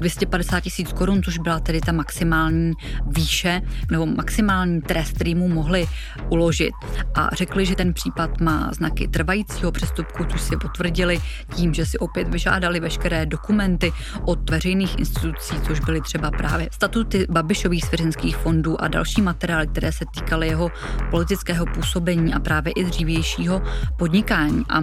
250 0.00 0.60
tisíc 0.60 0.92
korun, 0.92 1.22
což 1.22 1.38
byla 1.38 1.60
tedy 1.60 1.80
ta 1.80 1.92
maximální 1.92 2.72
výše 3.06 3.62
nebo 3.90 4.06
maximální 4.06 4.80
trest, 4.80 5.12
který 5.12 5.34
mu 5.34 5.48
mohli 5.48 5.86
uložit. 6.28 6.72
A 7.14 7.30
řekli, 7.32 7.66
že 7.66 7.76
ten 7.76 7.92
případ 7.92 8.40
má 8.40 8.70
znaky 8.72 9.08
trvajícího 9.08 9.72
přestupku, 9.72 10.24
což 10.24 10.40
si 10.40 10.56
potvrdili 10.56 11.20
tím, 11.54 11.74
že 11.74 11.86
si 11.86 11.98
opět 11.98 12.28
vyžádali 12.28 12.80
veškeré 12.80 13.26
dokumenty 13.26 13.92
od 14.24 14.50
veřejných 14.50 14.98
institucí, 14.98 15.54
což 15.66 15.80
byly 15.80 16.00
třeba 16.00 16.30
právě 16.30 16.68
statuty 16.72 17.26
Babišových 17.30 17.84
svěřenských 17.84 18.36
fondů 18.36 18.80
a 18.80 18.88
další 18.88 19.22
materiály, 19.22 19.66
které 19.66 19.92
se 19.92 20.04
týkaly 20.14 20.48
jeho 20.48 20.70
politického 21.12 21.66
působení 21.66 22.34
a 22.34 22.40
právě 22.40 22.72
i 22.72 22.84
dřívějšího 22.84 23.62
podnikání. 23.98 24.64
A 24.68 24.80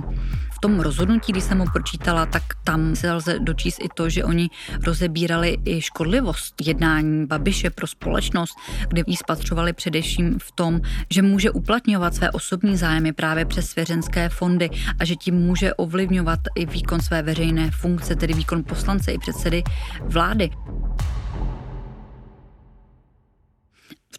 v 0.60 0.60
tom 0.62 0.80
rozhodnutí, 0.80 1.32
když 1.32 1.44
jsem 1.44 1.60
ho 1.60 1.66
pročítala, 1.74 2.26
tak 2.26 2.44
tam 2.64 2.96
se 2.96 3.14
lze 3.14 3.40
dočíst 3.40 3.80
i 3.82 3.88
to, 3.94 4.10
že 4.10 4.24
oni 4.24 4.50
rozebírali 4.86 5.58
i 5.66 5.82
škodlivost 5.82 6.62
jednání 6.62 7.26
Babiše 7.26 7.70
pro 7.70 7.88
společnost, 7.88 8.54
kde 8.88 9.04
jí 9.08 9.16
spatřovali 9.16 9.74
především 9.74 10.40
v 10.40 10.52
tom, 10.52 10.82
že 11.10 11.22
může 11.22 11.52
uplatňovat 11.52 12.16
své 12.16 12.32
osobní 12.32 12.78
zájmy 12.78 13.14
právě 13.14 13.46
přes 13.46 13.66
svěřenské 13.70 14.30
fondy 14.30 14.70
a 15.00 15.06
že 15.06 15.16
tím 15.16 15.36
může 15.36 15.74
ovlivňovat 15.74 16.40
i 16.56 16.66
výkon 16.66 17.02
své 17.02 17.22
veřejné 17.22 17.72
funkce, 17.72 18.16
tedy 18.16 18.34
výkon 18.34 18.64
poslance 18.64 19.12
i 19.12 19.18
předsedy 19.18 19.64
vlády. 20.04 20.50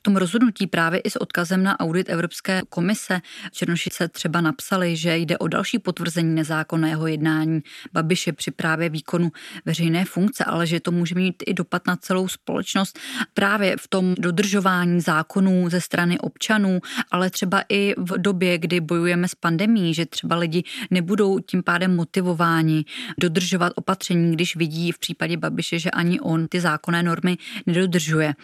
V 0.01 0.03
tom 0.03 0.17
rozhodnutí 0.17 0.67
právě 0.67 1.01
i 1.01 1.11
s 1.11 1.17
odkazem 1.17 1.63
na 1.63 1.81
audit 1.81 2.09
Evropské 2.09 2.63
komise. 2.69 3.21
Černošice 3.53 4.09
třeba 4.09 4.41
napsali, 4.41 4.97
že 4.97 5.17
jde 5.17 5.39
o 5.39 5.49
další 5.49 5.79
potvrzení 5.79 6.35
nezákonného 6.35 7.07
jednání. 7.07 7.61
Babiše 7.93 8.33
při 8.33 8.51
právě 8.51 8.89
výkonu 8.89 9.31
veřejné 9.65 10.05
funkce, 10.05 10.45
ale 10.45 10.67
že 10.67 10.81
to 10.81 10.91
může 10.91 11.15
mít 11.15 11.43
i 11.47 11.55
dopad 11.55 11.87
na 11.87 11.97
celou 11.97 12.29
společnost. 12.29 12.99
Právě 13.35 13.77
v 13.81 13.89
tom 13.89 14.15
dodržování 14.19 15.01
zákonů 15.01 15.69
ze 15.71 15.81
strany 15.81 16.19
občanů, 16.19 16.81
ale 17.11 17.31
třeba 17.31 17.63
i 17.69 17.95
v 17.99 18.19
době, 18.19 18.59
kdy 18.59 18.81
bojujeme 18.81 19.29
s 19.29 19.35
pandemí, 19.35 19.95
že 19.95 20.07
třeba 20.07 20.37
lidi 20.37 20.65
nebudou 20.91 21.39
tím 21.39 21.63
pádem 21.63 21.97
motivováni 21.97 22.85
dodržovat 23.19 23.73
opatření, 23.77 24.33
když 24.33 24.57
vidí 24.57 24.93
v 24.93 24.99
případě 24.99 25.37
Babiše, 25.37 25.79
že 25.79 25.91
ani 25.91 26.21
on 26.21 26.49
ty 26.49 26.61
zákonné 26.61 27.03
normy 27.03 27.39
nedodržuje. 27.67 28.35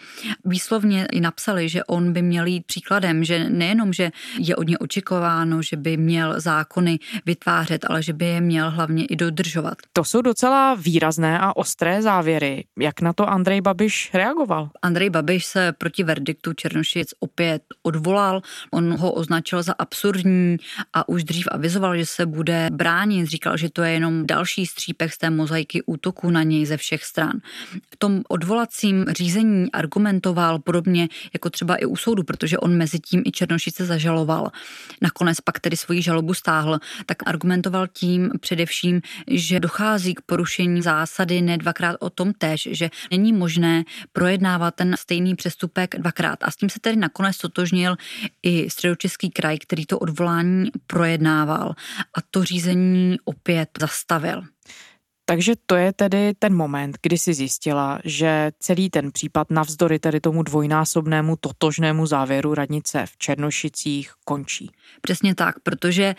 Výslovně 0.45 1.07
i 1.11 1.21
napsal 1.21 1.46
napsali, 1.47 1.69
že 1.69 1.83
on 1.83 2.13
by 2.13 2.21
měl 2.21 2.45
jít 2.45 2.65
příkladem, 2.65 3.23
že 3.23 3.49
nejenom, 3.49 3.93
že 3.93 4.11
je 4.39 4.55
od 4.55 4.67
něj 4.67 4.77
očekováno, 4.79 5.61
že 5.61 5.77
by 5.77 5.97
měl 5.97 6.41
zákony 6.41 6.99
vytvářet, 7.25 7.85
ale 7.89 8.03
že 8.03 8.13
by 8.13 8.25
je 8.25 8.41
měl 8.41 8.71
hlavně 8.71 9.05
i 9.05 9.15
dodržovat. 9.15 9.77
To 9.93 10.03
jsou 10.03 10.21
docela 10.21 10.75
výrazné 10.75 11.39
a 11.39 11.55
ostré 11.55 12.01
závěry. 12.01 12.65
Jak 12.79 13.01
na 13.01 13.13
to 13.13 13.29
Andrej 13.29 13.61
Babiš 13.61 14.11
reagoval? 14.13 14.69
Andrej 14.81 15.09
Babiš 15.09 15.45
se 15.45 15.71
proti 15.71 16.03
verdiktu 16.03 16.53
Černošic 16.53 17.07
opět 17.19 17.61
odvolal. 17.83 18.41
On 18.71 18.97
ho 18.97 19.11
označil 19.11 19.63
za 19.63 19.73
absurdní 19.79 20.57
a 20.93 21.09
už 21.09 21.23
dřív 21.23 21.47
avizoval, 21.51 21.97
že 21.97 22.05
se 22.05 22.25
bude 22.25 22.67
bránit. 22.71 23.27
Říkal, 23.27 23.57
že 23.57 23.69
to 23.69 23.83
je 23.83 23.91
jenom 23.91 24.27
další 24.27 24.65
střípek 24.65 25.13
z 25.13 25.17
té 25.17 25.29
mozaiky 25.29 25.81
útoku 25.85 26.29
na 26.29 26.43
něj 26.43 26.65
ze 26.65 26.77
všech 26.77 27.03
stran. 27.03 27.39
V 27.93 27.95
tom 27.97 28.21
odvolacím 28.27 29.05
řízení 29.09 29.71
argumentoval 29.71 30.59
podobně 30.59 31.07
jako 31.37 31.49
třeba 31.49 31.75
i 31.75 31.85
u 31.85 31.95
soudu, 31.95 32.23
protože 32.23 32.57
on 32.57 32.77
mezi 32.77 32.99
tím 32.99 33.21
i 33.25 33.31
Černošice 33.31 33.85
zažaloval. 33.85 34.51
Nakonec 35.01 35.41
pak 35.41 35.59
tedy 35.59 35.77
svoji 35.77 36.01
žalobu 36.01 36.33
stáhl, 36.33 36.79
tak 37.05 37.17
argumentoval 37.25 37.87
tím 37.87 38.31
především, 38.39 39.01
že 39.27 39.59
dochází 39.59 40.13
k 40.13 40.21
porušení 40.21 40.81
zásady 40.81 41.41
ne 41.41 41.57
dvakrát 41.57 41.95
o 41.99 42.09
tom 42.09 42.33
tež, 42.33 42.67
že 42.71 42.89
není 43.11 43.33
možné 43.33 43.83
projednávat 44.13 44.75
ten 44.75 44.95
stejný 44.99 45.35
přestupek 45.35 45.95
dvakrát. 45.97 46.39
A 46.41 46.51
s 46.51 46.55
tím 46.55 46.69
se 46.69 46.79
tedy 46.79 46.97
nakonec 46.97 47.37
totožnil 47.37 47.95
i 48.43 48.69
středočeský 48.69 49.29
kraj, 49.29 49.57
který 49.57 49.85
to 49.85 49.99
odvolání 49.99 50.71
projednával 50.87 51.75
a 52.13 52.21
to 52.31 52.43
řízení 52.43 53.17
opět 53.25 53.69
zastavil. 53.79 54.43
Takže 55.29 55.53
to 55.65 55.75
je 55.75 55.93
tedy 55.93 56.33
ten 56.39 56.55
moment, 56.55 56.97
kdy 57.01 57.17
si 57.17 57.33
zjistila, 57.33 57.99
že 58.03 58.51
celý 58.59 58.89
ten 58.89 59.11
případ 59.11 59.51
navzdory 59.51 59.99
tedy 59.99 60.19
tomu 60.19 60.43
dvojnásobnému 60.43 61.35
totožnému 61.35 62.05
závěru 62.05 62.53
radnice 62.53 63.05
v 63.05 63.17
Černošicích 63.17 64.11
končí. 64.25 64.71
Přesně 65.01 65.35
tak, 65.35 65.59
protože 65.59 66.15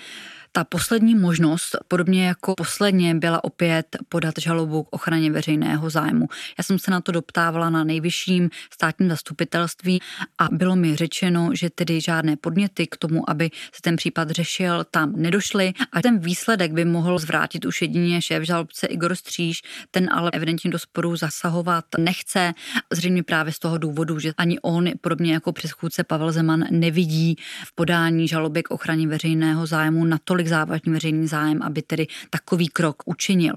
ta 0.53 0.65
poslední 0.65 1.15
možnost, 1.15 1.77
podobně 1.89 2.27
jako 2.27 2.55
posledně, 2.55 3.15
byla 3.15 3.45
opět 3.45 3.97
podat 4.09 4.35
žalobu 4.39 4.83
k 4.83 4.89
ochraně 4.91 5.31
veřejného 5.31 5.91
zájmu. 5.91 6.29
Já 6.59 6.65
jsem 6.65 6.79
se 6.79 6.91
na 6.91 7.01
to 7.01 7.13
doptávala 7.13 7.71
na 7.71 7.85
nejvyšším 7.85 8.51
státním 8.73 9.09
zastupitelství 9.09 10.01
a 10.39 10.49
bylo 10.53 10.77
mi 10.77 10.97
řečeno, 10.97 11.51
že 11.55 11.71
tedy 11.71 12.01
žádné 12.01 12.37
podněty 12.37 12.87
k 12.87 12.97
tomu, 12.97 13.31
aby 13.31 13.51
se 13.73 13.83
ten 13.83 13.97
případ 13.97 14.31
řešil, 14.31 14.85
tam 14.91 15.13
nedošly. 15.17 15.73
A 15.93 16.03
ten 16.03 16.19
výsledek 16.19 16.73
by 16.73 16.85
mohl 16.85 17.19
zvrátit 17.19 17.65
už 17.65 17.83
jedině 17.83 18.23
šéf 18.23 18.43
žalobce 18.43 18.87
Igor 18.87 19.15
Stříž, 19.15 19.63
ten 19.91 20.09
ale 20.13 20.31
evidentně 20.31 20.71
do 20.71 20.79
sporu 20.79 21.17
zasahovat 21.17 21.85
nechce, 21.99 22.55
zřejmě 22.93 23.23
právě 23.23 23.53
z 23.53 23.59
toho 23.59 23.79
důvodu, 23.79 24.19
že 24.19 24.33
ani 24.37 24.59
on, 24.61 24.89
podobně 25.01 25.33
jako 25.33 25.53
předchůdce 25.53 26.05
Pavel 26.05 26.33
Zeman, 26.33 26.65
nevidí 26.71 27.37
v 27.67 27.75
podání 27.75 28.29
žaloby 28.29 28.63
k 28.63 28.71
ochraně 28.71 29.09
veřejného 29.09 29.67
zájmu 29.67 30.05
natolik 30.05 30.38
závažný 30.47 30.93
veřejný 30.93 31.27
zájem, 31.29 31.63
aby 31.63 31.83
tedy 31.83 32.07
takový 32.31 32.69
krok 32.69 33.03
učinil. 33.07 33.55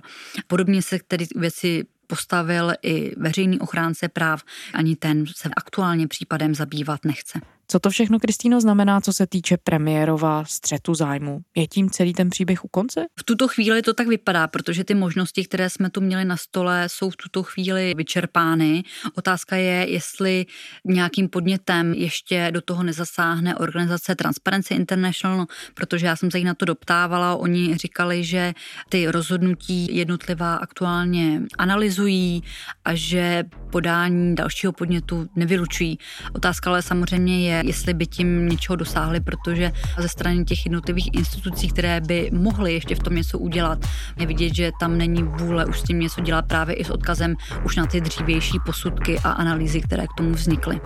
Podobně 0.47 0.81
se 0.81 0.99
tedy 1.07 1.25
věci 1.35 1.85
postavil 2.07 2.71
i 2.83 3.13
veřejný 3.17 3.59
ochránce 3.59 4.09
práv, 4.09 4.43
ani 4.73 4.95
ten 4.95 5.25
se 5.35 5.49
aktuálně 5.57 6.07
případem 6.07 6.55
zabývat 6.55 7.05
nechce. 7.05 7.39
Co 7.71 7.79
to 7.79 7.89
všechno, 7.89 8.19
Kristýno, 8.19 8.61
znamená, 8.61 9.01
co 9.01 9.13
se 9.13 9.27
týče 9.27 9.57
premiérova 9.57 10.45
střetu 10.45 10.93
zájmu? 10.93 11.41
Je 11.55 11.67
tím 11.67 11.89
celý 11.89 12.13
ten 12.13 12.29
příběh 12.29 12.65
u 12.65 12.67
konce? 12.67 13.05
V 13.19 13.23
tuto 13.23 13.47
chvíli 13.47 13.81
to 13.81 13.93
tak 13.93 14.07
vypadá, 14.07 14.47
protože 14.47 14.83
ty 14.83 14.93
možnosti, 14.93 15.45
které 15.45 15.69
jsme 15.69 15.89
tu 15.89 16.01
měli 16.01 16.25
na 16.25 16.37
stole, 16.37 16.83
jsou 16.87 17.09
v 17.09 17.15
tuto 17.15 17.43
chvíli 17.43 17.93
vyčerpány. 17.97 18.83
Otázka 19.15 19.55
je, 19.55 19.89
jestli 19.89 20.45
nějakým 20.85 21.29
podnětem 21.29 21.93
ještě 21.93 22.47
do 22.51 22.61
toho 22.61 22.83
nezasáhne 22.83 23.55
organizace 23.55 24.15
Transparency 24.15 24.73
International, 24.73 25.45
protože 25.73 26.05
já 26.05 26.15
jsem 26.15 26.31
se 26.31 26.37
jich 26.37 26.47
na 26.47 26.53
to 26.53 26.65
doptávala. 26.65 27.35
Oni 27.35 27.77
říkali, 27.77 28.23
že 28.23 28.53
ty 28.89 29.07
rozhodnutí 29.07 29.95
jednotlivá 29.95 30.55
aktuálně 30.55 31.41
analyzují 31.57 32.43
a 32.85 32.95
že 32.95 33.43
podání 33.71 34.35
dalšího 34.35 34.73
podnětu 34.73 35.29
nevylučují. 35.35 35.97
Otázka 36.33 36.69
ale 36.69 36.81
samozřejmě 36.81 37.49
je, 37.49 37.60
jestli 37.61 37.93
by 37.93 38.05
tím 38.07 38.49
něčeho 38.49 38.75
dosáhli, 38.75 39.19
protože 39.19 39.71
ze 39.97 40.09
strany 40.09 40.45
těch 40.45 40.65
jednotlivých 40.65 41.13
institucí, 41.13 41.67
které 41.67 42.01
by 42.01 42.29
mohly 42.33 42.73
ještě 42.73 42.95
v 42.95 42.99
tom 42.99 43.15
něco 43.15 43.39
udělat, 43.39 43.85
je 44.19 44.27
vidět, 44.27 44.55
že 44.55 44.71
tam 44.79 44.97
není 44.97 45.23
vůle 45.23 45.65
už 45.65 45.79
s 45.79 45.83
tím 45.83 45.99
něco 45.99 46.21
dělat 46.21 46.45
právě 46.45 46.75
i 46.75 46.83
s 46.83 46.89
odkazem 46.89 47.35
už 47.65 47.75
na 47.75 47.85
ty 47.85 48.01
dřívější 48.01 48.59
posudky 48.65 49.19
a 49.19 49.31
analýzy, 49.31 49.81
které 49.81 50.07
k 50.07 50.13
tomu 50.17 50.31
vznikly. 50.31 50.81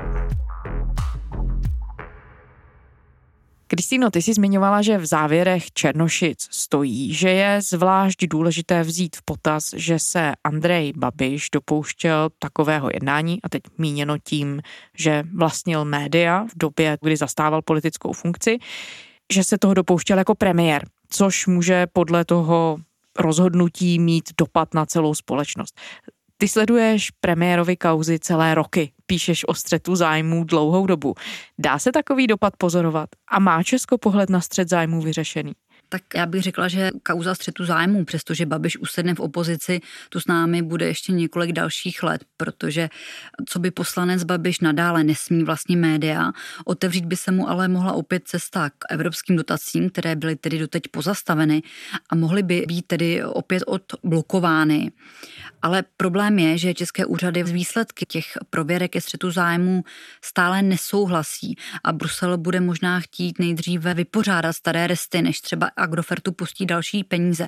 Kristýno, 3.68 4.12
ty 4.12 4.22
jsi 4.22 4.34
zmiňovala, 4.34 4.82
že 4.82 4.98
v 4.98 5.06
závěrech 5.06 5.72
Černošic 5.72 6.48
stojí, 6.52 7.14
že 7.14 7.30
je 7.30 7.62
zvlášť 7.62 8.26
důležité 8.26 8.84
vzít 8.84 9.16
v 9.16 9.22
potaz, 9.26 9.74
že 9.76 10.00
se 10.00 10.32
Andrej 10.44 10.94
Babiš 10.98 11.50
dopouštěl 11.54 12.30
takového 12.40 12.90
jednání, 12.94 13.42
a 13.44 13.50
teď 13.50 13.64
míněno 13.78 14.18
tím, 14.18 14.62
že 14.98 15.24
vlastnil 15.34 15.86
média 15.86 16.44
v 16.44 16.58
době, 16.58 16.98
kdy 17.02 17.18
zastával 17.18 17.62
politickou 17.62 18.14
funkci, 18.14 18.58
že 19.34 19.44
se 19.44 19.58
toho 19.58 19.74
dopouštěl 19.74 20.18
jako 20.18 20.36
premiér, 20.36 20.86
což 21.10 21.48
může 21.48 21.88
podle 21.94 22.26
toho 22.26 22.78
rozhodnutí 23.20 24.00
mít 24.00 24.30
dopad 24.38 24.74
na 24.74 24.86
celou 24.86 25.14
společnost. 25.14 25.80
Ty 26.38 26.48
sleduješ 26.48 27.12
premiérovi 27.12 27.78
kauzy 27.78 28.20
celé 28.20 28.56
roky, 28.56 28.92
píšeš 29.06 29.48
o 29.48 29.54
střetu 29.54 29.96
zájmů 29.96 30.44
dlouhou 30.44 30.86
dobu. 30.86 31.14
Dá 31.60 31.80
se 31.80 31.92
takový 31.92 32.28
dopad 32.28 32.54
pozorovat 32.58 33.10
a 33.32 33.40
má 33.40 33.64
Česko 33.64 33.98
pohled 33.98 34.30
na 34.30 34.42
střet 34.42 34.70
zájmů 34.70 35.02
vyřešený? 35.02 35.54
Tak 35.90 36.02
já 36.16 36.26
bych 36.26 36.42
řekla, 36.42 36.68
že 36.68 36.92
kauza 37.04 37.36
střetu 37.36 37.66
zájmů, 37.66 38.06
přestože 38.06 38.46
Babiš 38.46 38.78
usedne 38.78 39.16
v 39.16 39.20
opozici, 39.20 39.82
tu 40.10 40.20
s 40.20 40.28
námi 40.28 40.62
bude 40.62 40.86
ještě 40.86 41.12
několik 41.12 41.52
dalších 41.52 42.04
let, 42.04 42.24
protože 42.38 42.90
co 43.46 43.60
by 43.60 43.72
poslanec 43.72 44.24
Babiš 44.24 44.60
nadále 44.60 45.04
nesmí 45.04 45.44
vlastně 45.44 45.78
média, 45.78 46.32
otevřít 46.66 47.06
by 47.06 47.16
se 47.16 47.32
mu 47.32 47.50
ale 47.50 47.68
mohla 47.68 47.94
opět 47.94 48.28
cesta 48.28 48.70
k 48.70 48.74
evropským 48.90 49.36
dotacím, 49.36 49.90
které 49.90 50.16
byly 50.16 50.36
tedy 50.36 50.60
doteď 50.60 50.84
pozastaveny 50.88 51.64
a 52.10 52.16
mohly 52.16 52.44
by 52.44 52.66
být 52.68 52.88
tedy 52.88 53.24
opět 53.24 53.64
odblokovány. 53.68 54.92
Ale 55.62 55.84
problém 55.98 56.40
je, 56.40 56.58
že 56.58 56.74
české 56.74 57.06
úřady 57.06 57.46
z 57.46 57.52
výsledky 57.52 58.06
těch 58.06 58.26
prověrek 58.50 58.92
ke 58.92 59.02
střetu 59.02 59.32
zájmu 59.32 59.84
stále 60.22 60.62
nesouhlasí 60.62 61.56
a 61.84 61.94
Brusel 61.94 62.38
bude 62.38 62.60
možná 62.60 63.00
chtít 63.00 63.40
nejdříve 63.40 63.94
vypořádat 63.94 64.54
staré 64.54 64.88
resty, 64.88 65.22
než 65.22 65.42
třeba 65.42 65.72
Agrofertu 65.78 66.32
pustí 66.32 66.66
další 66.66 67.04
peníze. 67.04 67.48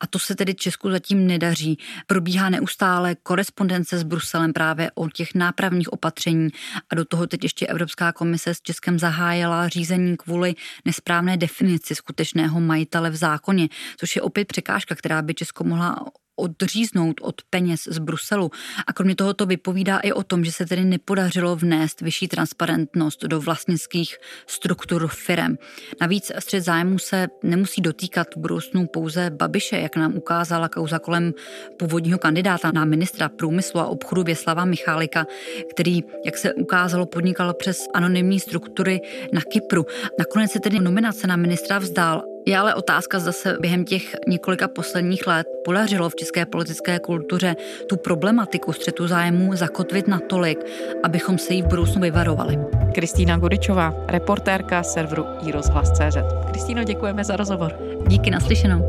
A 0.00 0.06
to 0.06 0.18
se 0.18 0.34
tedy 0.34 0.54
Česku 0.54 0.90
zatím 0.90 1.26
nedaří. 1.26 1.78
Probíhá 2.06 2.50
neustále 2.50 3.14
korespondence 3.14 3.98
s 3.98 4.02
Bruselem 4.02 4.52
právě 4.52 4.90
o 4.94 5.08
těch 5.08 5.34
nápravních 5.34 5.92
opatření 5.92 6.48
a 6.90 6.94
do 6.94 7.04
toho 7.04 7.26
teď 7.26 7.42
ještě 7.42 7.66
Evropská 7.66 8.12
komise 8.12 8.54
s 8.54 8.60
Českem 8.60 8.98
zahájila 8.98 9.68
řízení 9.68 10.16
kvůli 10.16 10.54
nesprávné 10.84 11.36
definici 11.36 11.94
skutečného 11.94 12.60
majitele 12.60 13.10
v 13.10 13.16
zákoně, 13.16 13.68
což 13.96 14.16
je 14.16 14.22
opět 14.22 14.44
překážka, 14.44 14.94
která 14.94 15.22
by 15.22 15.34
Česko 15.34 15.64
mohla 15.64 16.04
odříznout 16.36 17.20
od 17.22 17.42
peněz 17.50 17.80
z 17.90 17.98
Bruselu. 17.98 18.50
A 18.86 18.92
kromě 18.92 19.14
toho 19.14 19.34
to 19.34 19.46
vypovídá 19.46 19.98
i 19.98 20.12
o 20.12 20.22
tom, 20.22 20.44
že 20.44 20.52
se 20.52 20.66
tedy 20.66 20.84
nepodařilo 20.84 21.56
vnést 21.56 22.00
vyšší 22.00 22.28
transparentnost 22.28 23.24
do 23.24 23.40
vlastnických 23.40 24.16
struktur 24.46 25.08
firem. 25.08 25.58
Navíc 26.00 26.32
střed 26.38 26.64
zájmu 26.64 26.98
se 26.98 27.28
nemusí 27.42 27.80
dotýkat 27.80 28.34
v 28.34 28.38
budoucnu 28.38 28.86
pouze 28.86 29.30
Babiše, 29.30 29.76
jak 29.76 29.96
nám 29.96 30.16
ukázala 30.16 30.68
kauza 30.68 30.98
kolem 30.98 31.34
původního 31.78 32.18
kandidáta 32.18 32.72
na 32.72 32.84
ministra 32.84 33.28
průmyslu 33.28 33.80
a 33.80 33.86
obchodu 33.86 34.22
Věslava 34.22 34.64
Michálika, 34.64 35.26
který, 35.70 36.04
jak 36.24 36.38
se 36.38 36.54
ukázalo, 36.54 37.06
podnikal 37.06 37.54
přes 37.54 37.86
anonymní 37.94 38.40
struktury 38.40 39.00
na 39.32 39.40
Kypru. 39.40 39.86
Nakonec 40.18 40.52
se 40.52 40.60
tedy 40.60 40.80
nominace 40.80 41.26
na 41.26 41.36
ministra 41.36 41.78
vzdál 41.78 42.35
je 42.46 42.58
ale 42.58 42.74
otázka, 42.74 43.18
zda 43.18 43.32
se 43.32 43.56
během 43.60 43.84
těch 43.84 44.16
několika 44.28 44.68
posledních 44.68 45.26
let 45.26 45.46
podařilo 45.64 46.08
v 46.08 46.14
české 46.14 46.46
politické 46.46 46.98
kultuře 46.98 47.56
tu 47.88 47.96
problematiku 47.96 48.72
střetu 48.72 49.08
zájmů 49.08 49.56
zakotvit 49.56 50.08
natolik, 50.08 50.58
abychom 51.04 51.38
se 51.38 51.54
jí 51.54 51.62
v 51.62 51.66
budoucnu 51.66 52.02
vyvarovali. 52.02 52.58
Kristýna 52.94 53.36
Gudičová, 53.36 53.94
reportérka 54.08 54.82
serveru 54.82 55.24
iRozhlas.cz. 55.46 56.16
Kristýno, 56.50 56.84
děkujeme 56.84 57.24
za 57.24 57.36
rozhovor. 57.36 57.78
Díky 58.06 58.30
naslyšenou. 58.30 58.82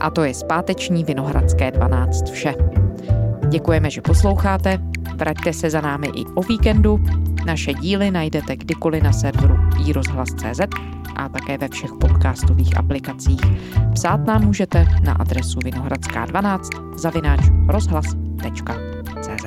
A 0.00 0.10
to 0.10 0.24
je 0.24 0.34
zpáteční 0.34 1.04
Vinohradské 1.04 1.70
12 1.70 2.30
vše. 2.30 2.54
Děkujeme, 3.48 3.90
že 3.90 4.00
posloucháte. 4.00 4.78
Vraťte 5.16 5.52
se 5.52 5.70
za 5.70 5.80
námi 5.80 6.06
i 6.06 6.24
o 6.34 6.42
víkendu. 6.42 6.98
Naše 7.46 7.74
díly 7.74 8.10
najdete 8.10 8.56
kdykoliv 8.56 9.02
na 9.02 9.12
serveru 9.12 9.56
iRozhlas.cz 9.86 10.93
a 11.16 11.28
také 11.28 11.58
ve 11.58 11.68
všech 11.68 11.90
podcastových 12.00 12.76
aplikacích. 12.76 13.40
Psát 13.94 14.26
nám 14.26 14.44
můžete 14.44 14.86
na 15.02 15.12
adresu 15.12 15.58
vinohradská12 15.58 16.98
zavináč 16.98 17.40
rozhlas.cz 17.68 19.44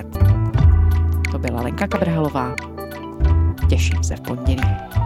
To 1.31 1.39
byla 1.39 1.61
Lenka 1.61 1.87
Kabrhalová. 1.87 2.55
Těším 3.69 4.03
se 4.03 4.15
v 4.15 4.21
pondělí. 4.21 4.96